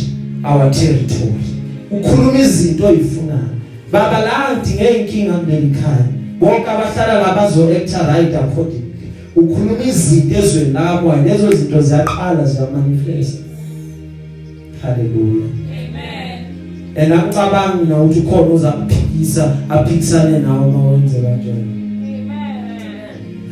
our 0.45 0.71
territory. 0.71 1.45
Ukhuluma 1.91 2.39
izinto 2.39 2.87
oyifunayo. 2.87 3.57
Baba 3.93 4.19
la 4.19 4.57
ngidinge 4.57 4.89
inkinga 4.89 5.33
kuleli 5.33 5.71
khaya. 5.71 6.07
Bonke 6.41 6.71
abahlala 6.71 7.15
la 7.23 7.35
bazo 7.35 7.69
actor 7.69 8.07
right 8.07 8.35
accordingly. 8.35 8.93
Ukhuluma 9.37 9.85
izinto 9.85 10.39
ezweni 10.39 10.73
lakho 10.73 11.17
lezo 11.25 11.53
zinto 11.53 11.81
ziyaqala 11.81 12.45
ziyamanifest 12.45 13.43
haleluya 14.83 15.47
Amen. 15.71 16.45
engacabangi 16.95 17.85
na 17.89 18.03
ukuthi 18.03 18.23
khona 18.23 18.53
uzakuphikisa 18.55 19.57
aphikisane 19.69 20.39
nawe 20.39 20.73
mawenze 20.73 21.21
kanjalo 21.21 21.53
Amen. 21.53 21.82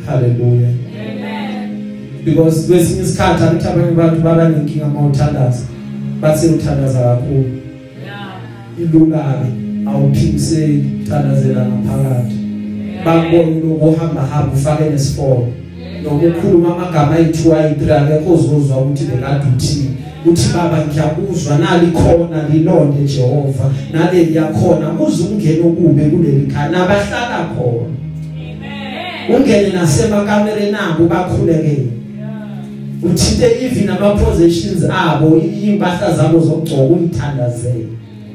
Haleluya 0.05 0.69
Amen. 0.69 2.21
because 2.25 2.67
kwesinye 2.67 3.01
isikhathi 3.01 3.43
angithi 3.43 3.67
abanye 3.67 3.89
abantu 3.89 4.21
baba 4.21 4.49
nenkinga 4.49 4.87
mawuthandaza 4.87 5.65
bathi 6.21 6.47
uthandaza 6.47 6.99
kakhulu. 6.99 7.49
Ilula-ke 8.81 9.49
awuphikiseli 9.87 10.85
uthandazela 11.03 11.65
ngaphakathi. 11.65 12.35
Bakubona 13.05 13.59
lokuhamba 13.59 14.21
hamba 14.21 14.53
ufake 14.53 14.89
nesifolo 14.89 15.47
noma 16.03 16.23
ukhuluma 16.27 16.75
amagama 16.75 17.15
ayi-two 17.15 17.53
ayi-three 17.55 17.93
akekho 17.93 18.33
ozozwa 18.33 18.77
ukuthi 18.77 19.03
bekade 19.03 19.45
uthini 19.55 19.97
uthi 20.25 20.53
baba 20.53 20.85
ngiyakuzwa 20.85 21.57
nali 21.57 21.87
khona 21.87 22.47
lilonde 22.49 23.03
Jehova 23.05 23.71
naleli 23.93 24.35
yakhona 24.35 24.87
kuze 24.87 25.23
ungene 25.23 25.59
ukube 25.59 26.03
kuleli 26.03 26.47
khaya. 26.47 26.69
Nabahlala 26.69 27.49
khona. 27.55 27.85
Amen. 27.85 28.00
Ungene 29.29 29.69
nasemakamereni 29.73 30.77
abo 30.91 31.05
bakhulekele 31.07 31.87
uthinte 33.03 33.45
even 33.65 33.89
ama 33.89 34.15
possessions 34.15 34.83
abo 34.89 35.37
impahla 35.63 36.13
zabo 36.15 36.39
zokugcoka 36.39 36.81
uyithandazele 36.81 37.85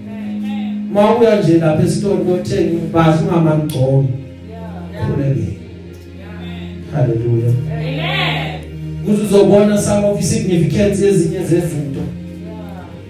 Amen. 0.09 0.89
mawuya 0.93 1.41
nje 1.43 1.59
lapha 1.59 1.83
esitolo 1.85 2.15
uyothenga 2.15 2.71
impahla 2.73 3.17
ungamangcoki 3.23 4.09
khulekele 5.07 5.57
haleluya 6.93 7.53
Amen. 7.73 8.61
kuze 9.07 9.23
uzobona 9.23 9.79
some 9.79 10.05
of 10.07 10.17
the 10.19 10.23
significance 10.23 11.07
ezinye 11.09 11.39
zezinto. 11.39 12.01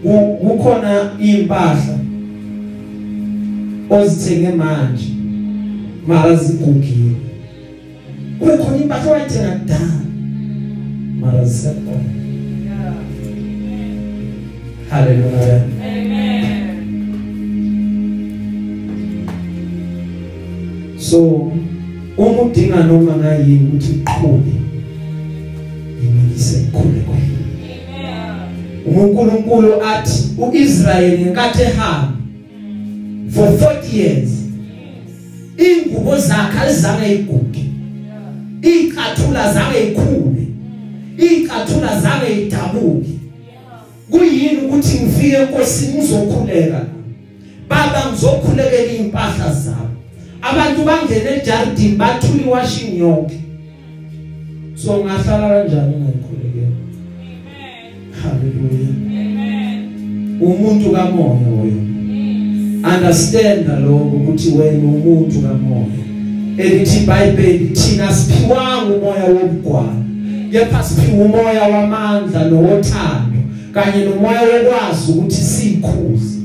Ku- 0.02 0.36
kukhona 0.40 1.10
impahla 1.20 1.98
ozithenge 3.90 4.50
manje 4.50 5.04
mara 6.06 6.34
zigugile. 6.36 7.16
Kukhona 8.38 8.76
impahla 8.76 9.12
oyithenga 9.12 9.50
kudala 9.50 10.00
mara 11.20 11.44
zisekhona 11.44 12.10
haleluya 14.90 15.60
Amen. 15.82 16.76
so 20.98 21.52
uma 22.16 22.42
udinga 22.42 22.82
noma 22.82 23.16
ngayini 23.16 23.68
ukuthi 23.68 23.92
uqhube 23.92 24.52
yimikise 26.02 26.60
ikhule 26.60 27.00
kwena 27.00 27.26
Amen. 28.86 29.04
uNkulunkulu 29.04 29.82
athi 29.82 30.22
uIsrayeli 30.38 31.22
ngenkathi 31.22 31.62
ehamba 31.62 32.12
for 33.30 33.48
40 33.48 33.96
years 33.96 34.30
ingubo 35.58 36.18
zakhe 36.18 36.58
alizange 36.58 37.14
iguge 37.14 37.45
icathula 38.70 39.52
zange 39.52 39.78
ikhule 39.88 40.46
icathula 41.18 42.00
zange 42.00 42.42
idabuke 42.42 43.10
kuyini 44.10 44.58
ukuthi 44.66 45.00
ngifike 45.00 45.36
enkosini 45.36 45.98
ngizokhuleka? 45.98 46.80
Baba 47.68 48.10
ngizokhulekela 48.10 48.92
impahla 48.92 49.52
zabo 49.52 49.96
abantu 50.42 50.84
bangena 50.84 51.30
ejardini 51.36 51.96
bathula 51.96 52.42
iwashing 52.46 52.98
yonke. 52.98 53.40
So 54.74 55.04
ngahlala 55.04 55.48
kanjani 55.48 55.94
ngayikhulekela 55.96 56.76
haleluya 58.22 58.88
Amen. 59.06 60.38
umuntu 60.40 60.90
kamoya 60.92 61.48
wena. 61.62 61.82
Understand 62.94 63.68
lokho 63.68 64.16
ukuthi 64.16 64.48
wena 64.50 64.84
umuntu 64.84 65.40
kamoya. 65.42 66.05
Elithi 66.58 66.96
iBhayibheli 67.02 67.68
thina 67.68 68.12
siphiwanga 68.14 68.94
umoya 68.94 69.24
wobugwala 69.24 69.94
kepha 70.52 70.82
siphiwa 70.82 71.24
umoya 71.24 71.62
wamandla 71.62 72.44
nowothando 72.50 73.38
kanye 73.72 74.04
nomoya 74.04 74.40
wokwazi 74.42 75.12
ukuthi 75.12 75.34
sikhuze 75.42 76.36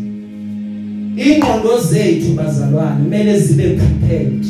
ingqondo 1.17 1.82
zethu 1.91 2.34
bazalwane 2.34 3.04
kumele 3.04 3.39
zibe 3.39 3.63
prepared. 3.63 4.45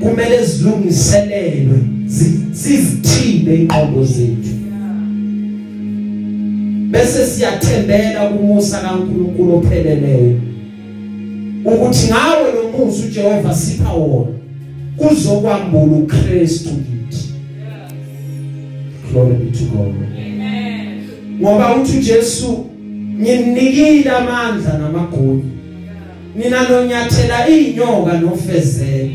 Kumele 0.00 0.44
zilungiselelwe 0.46 1.78
zi- 2.06 2.40
sizithinde 2.52 3.54
ingqondo 3.56 4.04
zethu. 4.04 4.54
Bese 6.90 7.26
siyathembela 7.26 8.20
kumusa 8.28 8.78
kaNkuluNkulu 8.80 9.56
opheleleyo 9.56 10.40
ukuthi 11.64 12.06
ngawe 12.06 12.52
lo 12.54 12.86
musa 12.86 13.06
uJehova 13.06 13.54
sipha 13.54 13.92
wona. 13.92 14.39
Kuzokwambula 15.00 15.96
uKristu 15.96 16.70
kithi 16.70 17.34
glory 19.12 19.34
be 19.34 19.50
to 19.58 19.64
God. 19.64 19.94
Amen. 20.16 21.08
ngoba 21.40 21.74
uthi 21.76 21.98
uJesu 21.98 22.66
nginikile 23.20 24.10
amandla 24.10 24.78
namagunya 24.78 25.44
nina 26.36 26.68
nonyathela 26.68 27.48
inyoka 27.48 28.12
nofezela. 28.20 29.10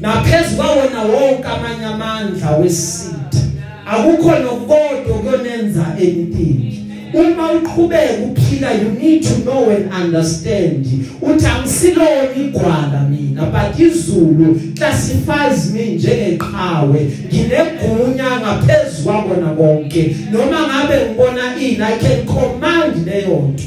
Naphezulu 0.00 0.56
kwawona 0.56 1.02
wonke 1.02 1.48
amanye 1.48 1.84
amandla 1.84 2.56
wesitha 2.56 3.40
akukho 3.86 4.30
nokodwa 4.38 5.18
kuyonenza 5.18 5.86
anything 5.86 6.79
uma 7.14 7.52
uqhubeka 7.52 8.24
uphila 8.24 8.72
you 8.72 8.90
need 8.90 9.22
to 9.22 9.34
know 9.44 9.70
and 9.70 9.92
understand. 9.92 10.86
Uthi 11.22 11.46
angisilona 11.46 12.34
igwala 12.36 13.08
mina 13.10 13.46
but 13.46 13.78
izulu 13.78 14.60
classifies 14.76 15.72
me 15.72 15.86
njengeqhawe. 15.86 17.10
Nginegunya 17.26 18.40
ngaphezulu 18.40 19.04
kwabona 19.04 19.46
konke. 19.46 20.16
Noma 20.32 20.60
ngabe 20.66 20.94
ngibona 21.06 21.56
ini 21.56 21.82
i 21.82 21.98
can 21.98 22.26
command 22.26 23.06
leyo 23.06 23.52
nto. 23.52 23.64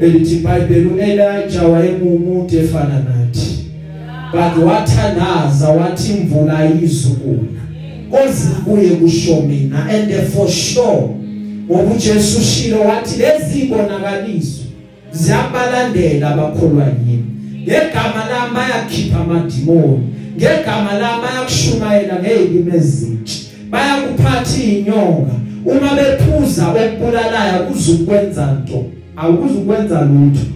Elithi 0.00 0.34
iBhayibheli 0.34 0.86
uElijah 0.86 1.72
wayengumuntu 1.72 2.58
efana 2.58 2.98
nathi. 2.98 3.64
But 4.32 4.64
wathandaza 4.64 5.68
wathi 5.68 6.12
imvula 6.12 6.58
ayizukuna. 6.58 7.60
Kozibuye 8.10 8.90
kusho 8.90 9.40
mina 9.40 9.86
and 9.90 10.28
for 10.32 10.48
sure 10.48 11.23
ngoba 11.66 11.94
uJesu 11.94 12.38
ushilo 12.38 12.80
wathi 12.80 13.18
lezi 13.18 13.66
bonakaliso 13.66 14.62
ziyabalandela 15.12 16.30
abakholwa 16.30 16.84
yini? 16.84 17.24
Ngegama 17.62 18.24
lami 18.30 18.54
bayakhipha 18.54 19.20
amadimoni 19.20 20.04
ngegama 20.36 20.92
lami 20.98 21.22
bayakushumayela 21.22 22.14
ngezilimi 22.22 22.76
ezintsha 22.76 23.38
bayakuphatha 23.70 24.62
inyonga 24.62 25.34
uma 25.64 25.90
bephuza 25.94 26.68
okubulalayo 26.68 27.64
kuzukwenza 27.66 28.52
nto. 28.52 28.84
Akuzukwenza 29.16 30.00
lutho. 30.00 30.46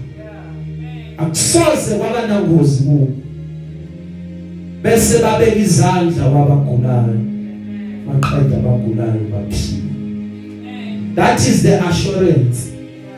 Akusoze 1.18 1.94
kwaba 1.98 2.26
nangozi 2.28 2.82
kubo. 2.82 3.08
Bese 4.82 5.18
babeka 5.22 5.56
izandla 5.56 6.24
kwabagulayo 6.24 7.18
maqeda 8.06 8.56
abagulayo 8.56 9.22
baphila. 9.32 9.87
That 11.18 11.40
is 11.40 11.62
the 11.62 11.80
assurance. 11.88 12.70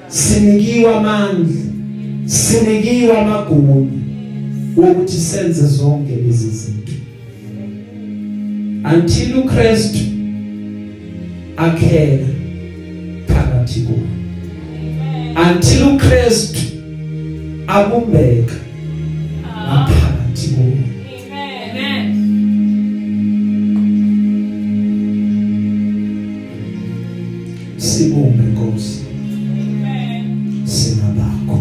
Sinikiwa 0.09 0.96
amandla 0.96 1.62
sinikiwa 2.24 3.18
amagunya 3.18 4.01
wokuthi 4.76 5.16
senze 5.16 5.66
zonke 5.66 6.16
lezi 6.16 6.51
zinto. 6.51 6.92
Until 8.94 9.38
uChrist 9.38 9.96
akhela 11.57 12.26
phakathi 13.26 13.80
kuwe 13.80 14.09
until 15.51 15.88
uChrist 15.88 16.57
abumbeka 17.66 18.55
phakathi 19.88 20.48
kuwe 20.48 20.89
sibumbe 28.01 28.42
Nkosi 28.42 29.01
Amen. 29.12 30.66
singabakho 30.66 31.61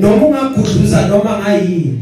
noma 0.00 0.26
ungagudluza 0.26 1.08
noma 1.08 1.38
ngayini 1.42 1.98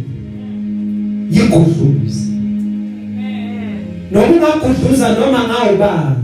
yigudluza 1.30 2.20
Amen. 2.28 3.78
noma 4.12 4.26
ungagudluza 4.32 5.08
noma 5.12 5.40
ngawubani 5.48 6.16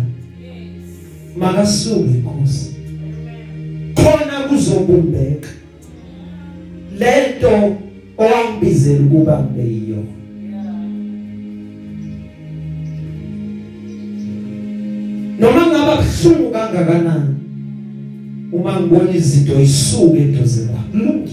Yes. 0.42 1.36
makasuke 1.36 2.10
Nkosi 2.20 2.70
khona 3.94 4.40
kuzobumbeka 4.48 5.48
lento 6.98 7.76
owangibizela 8.18 9.00
ukuba 9.06 9.40
ngibe 9.44 9.96
kuhlungu 16.12 16.50
kangakanani? 16.50 17.34
Uma 18.52 18.80
ngibona 18.80 19.14
izinto 19.14 19.60
isuke 19.60 20.18
eduze 20.18 20.60
kwami 20.62 21.28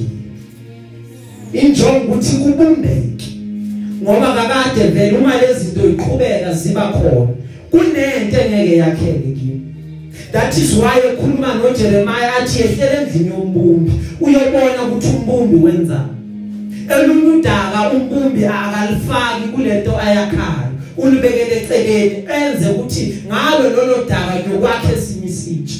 injongo 1.53 1.99
ukuthi 1.99 2.35
kubumbeke 2.35 3.29
ngoba 4.03 4.33
kakade 4.33 4.87
vele 4.87 5.17
uma 5.17 5.37
lezi 5.37 5.65
zinto 5.65 5.89
iqhubeka 5.89 6.53
ziba 6.53 6.91
khona 6.91 7.27
kunento 7.71 8.37
engeke 8.41 8.77
yakheke 8.77 9.31
kimi. 9.33 9.61
That 10.31 10.57
is 10.57 10.73
why 10.75 10.99
ekhuluma 10.99 11.55
noJeremiah 11.55 12.41
athi 12.41 12.61
ehlele 12.61 12.97
endlini 13.01 13.27
yombumbi 13.27 13.91
uyobona 14.21 14.83
ukuthi 14.87 15.07
umbumbi 15.07 15.55
wenzani. 15.55 16.15
Elunye 16.89 17.29
udaka 17.29 17.91
umbumbi 17.91 18.45
akalifaki 18.45 19.47
kulento 19.55 19.97
ayakhayo 19.97 20.68
ulibekele 21.01 21.55
eceleni 21.57 22.15
enze 22.37 22.69
ukuthi 22.69 23.23
ngabe 23.27 23.69
lolo 23.69 24.05
daka 24.09 24.33
yokwakhe 24.35 25.01
simisitshe 25.01 25.79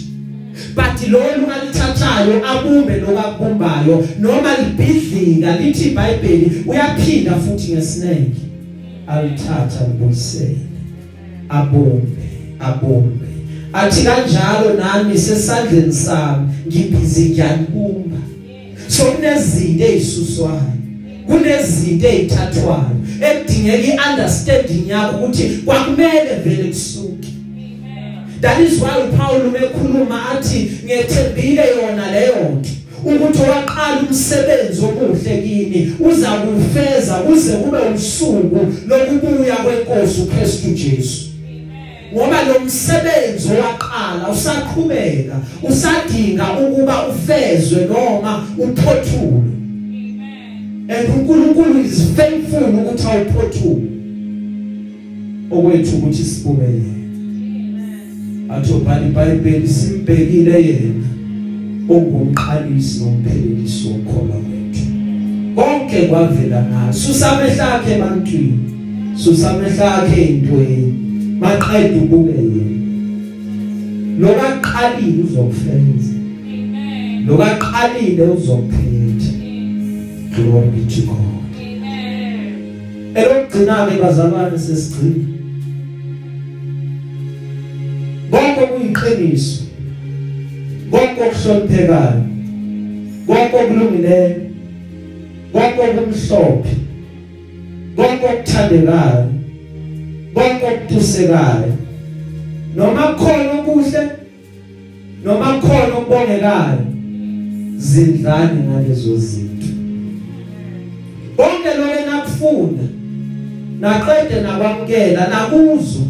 but 0.76 1.08
lolu 1.08 1.48
alithathayo 1.54 2.46
abumbe 2.48 2.96
lokubumbayo 2.96 4.08
noma 4.20 4.58
libhidlika 4.58 5.58
lithi 5.58 5.90
iBhayibheli 5.90 6.64
uyaphinda 6.68 7.36
futhi 7.36 7.74
ngesineke. 7.74 8.42
Alithatha 9.08 9.88
libuyisele. 9.88 10.58
Abumbe 11.50 12.30
abumbe. 12.60 13.26
Athi 13.74 14.04
kanjalo 14.04 14.74
nami 14.74 15.18
sesandleni 15.18 15.94
sami 15.94 16.48
ngibhizi 16.68 17.30
ngiyanibumba 17.30 18.18
so 18.88 19.04
kunezinto 19.04 19.86
ezisuswayo 19.86 20.74
kunezinto 21.28 22.08
ezithathwayo 22.08 22.99
ekudingeka 23.22 24.06
iunderstanding 24.06 24.90
yakho 24.90 25.18
ukuthi 25.18 25.44
kwakumele 25.66 26.36
vele 26.44 26.64
kusuke. 26.64 27.28
That 28.42 28.62
is 28.62 28.82
why 28.82 29.04
uPaul 29.04 29.48
umekhuluma 29.48 30.30
athi 30.30 30.72
ngethembile 30.86 31.64
yona 31.68 32.12
leyo 32.12 32.36
nto 32.36 32.70
ukuthi 33.06 33.40
waqala 33.42 34.02
umsebenzi 34.10 34.82
omuhle 34.86 35.42
kini 35.42 35.94
uza 36.00 36.30
kufeza 36.30 37.14
kuze 37.14 37.52
kube 37.54 37.78
usuku 37.96 38.60
lokubuya 38.88 39.56
kwenkosi 39.56 40.22
uKristu 40.22 40.68
Jesu. 40.68 41.26
Ngoba 42.14 42.44
lo 42.44 42.60
msebenzi 42.60 43.48
owaqala 43.48 44.30
usaqhubeka 44.32 45.36
usadinga 45.64 46.54
ukuba 46.54 47.08
ufezwe 47.08 47.86
noma 47.86 48.48
uphothulwe 48.58 49.59
and 50.90 51.10
uNkulunkulu 51.10 51.86
is 51.86 52.12
faithful 52.16 52.64
ukuthi 52.64 53.08
awuphothule 53.08 53.88
okwethu 55.52 55.96
ukuthi 55.98 56.24
sibukele 56.24 56.84
athi 58.50 58.74
ubhali 58.74 59.08
iBhayibheli 59.08 59.68
simbekile 59.68 60.66
yena 60.68 61.06
ongumqalisi 61.90 63.00
nomphelelisi 63.00 63.88
wokholwa 63.88 64.36
kwethu 64.36 64.86
konke 65.56 66.08
kwavela 66.08 66.64
ngayo 66.64 66.94
susamehla 66.94 67.76
akhe 67.76 67.94
ebantwini. 67.96 68.60
Susamehla 69.16 69.96
akhe 69.96 70.22
ezintweni 70.22 70.94
maqeda 71.40 71.98
ubuke 71.98 72.32
yena. 72.32 72.80
Lokaqalile 74.20 75.24
uzokufeza. 75.24 76.14
Amen. 76.54 77.26
lokaqalile 77.28 78.24
uzokuphetha 78.24 78.99
glory 80.44 80.70
be 80.70 80.96
to 80.96 81.02
God. 81.08 81.56
Amen. 81.56 83.16
elokugcina 83.16 83.88
ke 83.90 84.02
bazalwane 84.02 84.58
sesigcina 84.60 85.26
konke 88.32 88.64
kuyiqiniso 88.72 89.64
konke 90.92 91.22
okuhloniphekayo 91.28 92.22
konke 93.28 93.56
okulungileyo 93.64 94.36
konke 95.54 95.82
okumhlophe 95.90 96.74
konke 97.96 98.26
okuthandekayo 98.34 99.26
konke 100.34 100.66
okuthusekayo 100.74 101.74
noma 102.76 103.04
khona 103.20 103.52
okuhle 103.60 104.04
noma 105.24 105.48
khona 105.62 105.94
okubongekayo 105.98 106.86
zindlani 107.78 108.60
ngalezo 108.68 109.18
zinto 109.18 109.59
konke 111.40 111.74
lokho 111.78 112.06
nakufunda 112.06 112.84
naqede 113.80 114.42
nakwamkela 114.42 115.28
nakuzwa 115.28 116.06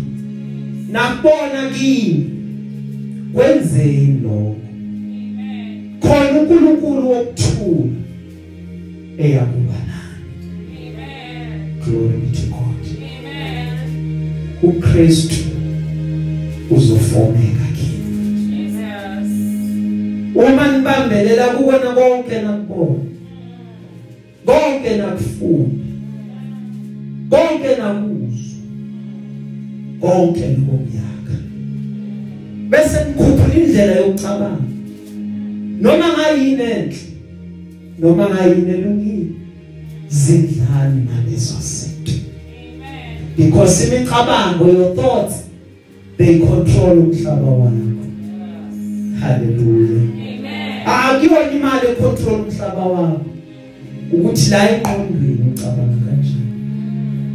nakubona 0.92 1.70
kimi 1.78 2.30
kwenzeni 3.34 4.20
lokho 4.24 4.56
khona 6.02 6.40
uNkulunkulu 6.40 7.10
wokuthula 7.12 7.92
eyakuba 9.18 9.78
nani 9.90 10.88
Amen. 10.88 11.82
glory 11.86 12.18
be 12.18 12.38
to 12.38 12.46
God 12.48 12.82
Amen. 12.98 13.78
uKristu 14.64 15.36
uzofomeka 16.72 17.66
kimi 17.78 18.50
Jesus. 18.50 19.32
uma 20.36 20.78
nibambelela 20.78 21.48
kubona 21.48 21.92
konke 21.92 22.42
nakubona 22.42 23.09
konke 24.50 24.98
nakufunda 24.98 25.86
konke 27.30 27.76
nakuzwa 27.80 28.60
konke 30.02 30.48
lokuyaka 30.48 31.36
bese 32.70 32.98
nikhuphula 33.06 33.54
indlela 33.54 33.96
yokucabanga. 33.96 34.64
Noma 35.82 36.08
ngayini 36.14 36.64
enhle 36.64 36.98
noma 38.00 38.30
ngayini 38.30 38.72
elungile 38.72 39.32
zindlani 40.10 41.02
ngalezo 41.06 41.56
zinto 41.62 42.12
Amen. 42.12 43.36
because 43.38 43.88
imicabango 43.88 44.68
your 44.68 44.96
thoughts 44.96 45.44
they 46.18 46.40
control 46.40 46.98
umhlaba 46.98 47.52
wakho. 47.52 48.00
Hallelujah. 49.20 50.02
Amen. 50.02 50.88
akuyona 50.88 51.52
imali 51.52 51.88
econtrol 51.88 52.42
umhlaba 52.42 52.86
wakho. 52.86 53.39
Ukuthi 54.14 54.50
la 54.50 54.70
eqondweni 54.70 55.52
ucabanga 55.52 55.98
kanjani 56.06 56.54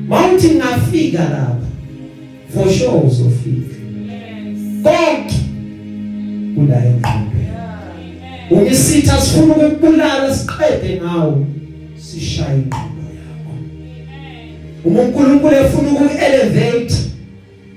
mawuthi 0.08 0.48
ngafika 0.48 1.18
lapha 1.18 1.64
for 2.54 2.70
sure 2.70 3.00
uzofika. 3.06 3.74
Konke 4.82 5.34
kula 6.54 6.76
eqondweni 6.86 7.48
ungisitha 8.50 9.20
sifuna 9.20 9.54
ukubulala 9.54 10.36
siqede 10.36 11.00
ngawo 11.00 11.46
sishaya 11.96 12.54
ingqondo 12.54 13.02
yakho. 13.18 13.52
Uma 14.84 15.00
uNkulunkulu 15.02 15.56
efuna 15.56 15.90
ukuelevate 15.90 16.94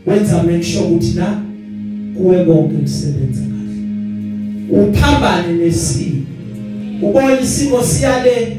wenza 0.06 0.44
make 0.44 0.64
sure 0.64 0.86
ukuthi 0.86 1.14
la 1.14 1.42
kuwe 2.18 2.46
konke 2.46 2.76
kusebenza 2.76 3.42
kahle. 3.42 4.82
Uphambane 4.82 5.54
nesimo 5.54 6.22
ubona 7.02 7.42
isimo 7.42 7.84
siyale 7.84 8.58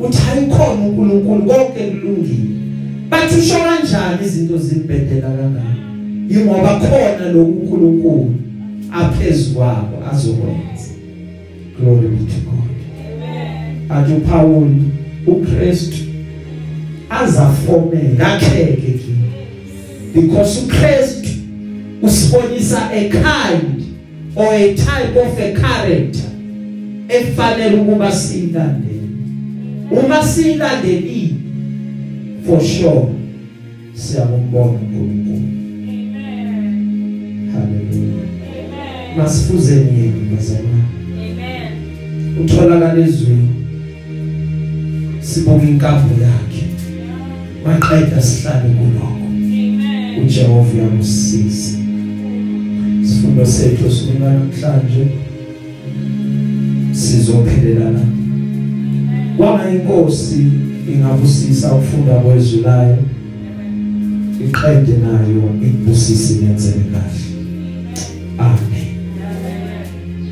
uthi 0.00 0.22
ayikhona 0.32 0.86
uNkulunkulu 0.86 1.42
konke 1.42 1.90
kulungile. 1.90 2.48
Bathi 3.10 3.40
usho 3.40 3.58
kanjani 3.58 4.26
izinto 4.26 4.58
zibhedela 4.58 5.28
kangaka? 5.28 5.78
Ingoba 6.30 6.80
khona 6.80 7.32
lo 7.32 7.44
uNkulunkulu 7.44 8.34
aphezulu 8.92 9.54
kwabo 9.54 9.96
azokwenza. 10.12 10.90
Glory 11.80 12.08
be 12.08 12.16
to 12.16 12.40
God. 12.46 12.68
Athi 13.90 14.12
uPaul 14.12 14.70
uKristu 15.26 16.08
azafomela 17.10 18.36
akheke 18.36 18.76
kimi 18.76 19.32
because 20.14 20.60
uKristu 20.60 21.28
usibonisa 22.02 22.90
a 22.92 23.08
kind 23.10 23.84
or 24.34 24.54
a 24.54 24.74
type 24.74 25.16
of 25.16 25.38
a 25.38 25.52
character 25.52 26.30
efanele 27.08 27.80
ukuba 27.80 28.12
siyilandele 28.12 28.97
uma 29.90 30.22
siyilandelile 30.22 31.34
for 32.46 32.60
sure 32.60 33.06
siyakumbona 33.94 34.64
uNkulunkulu 34.64 35.48
haleluya 37.52 38.24
masifuzeni 39.16 40.00
yena 40.00 40.34
bazalwane 40.34 40.84
utholakala 42.40 43.00
ezweni 43.06 43.48
sibuka 45.20 45.66
inkambo 45.66 46.14
yakhe 46.22 46.64
maqeda 47.64 48.22
sihlale 48.22 48.68
kuloko 48.68 49.26
uJehova 50.22 50.72
uyamsiza 50.74 51.78
sifundo 53.02 53.46
sethu 53.46 53.90
sibona 53.90 54.32
namhlanje 54.32 55.06
sizophelelana 56.92 58.17
kwama 59.38 59.70
inkosi 59.70 60.46
ingabusisa 60.94 61.74
ukufunda 61.74 62.14
kwezwi 62.14 62.60
layo 62.60 62.96
iqede 64.44 64.92
nayo 65.02 65.42
ikubusisi 65.66 66.34
ngenzele 66.34 66.84
kahle. 66.92 67.27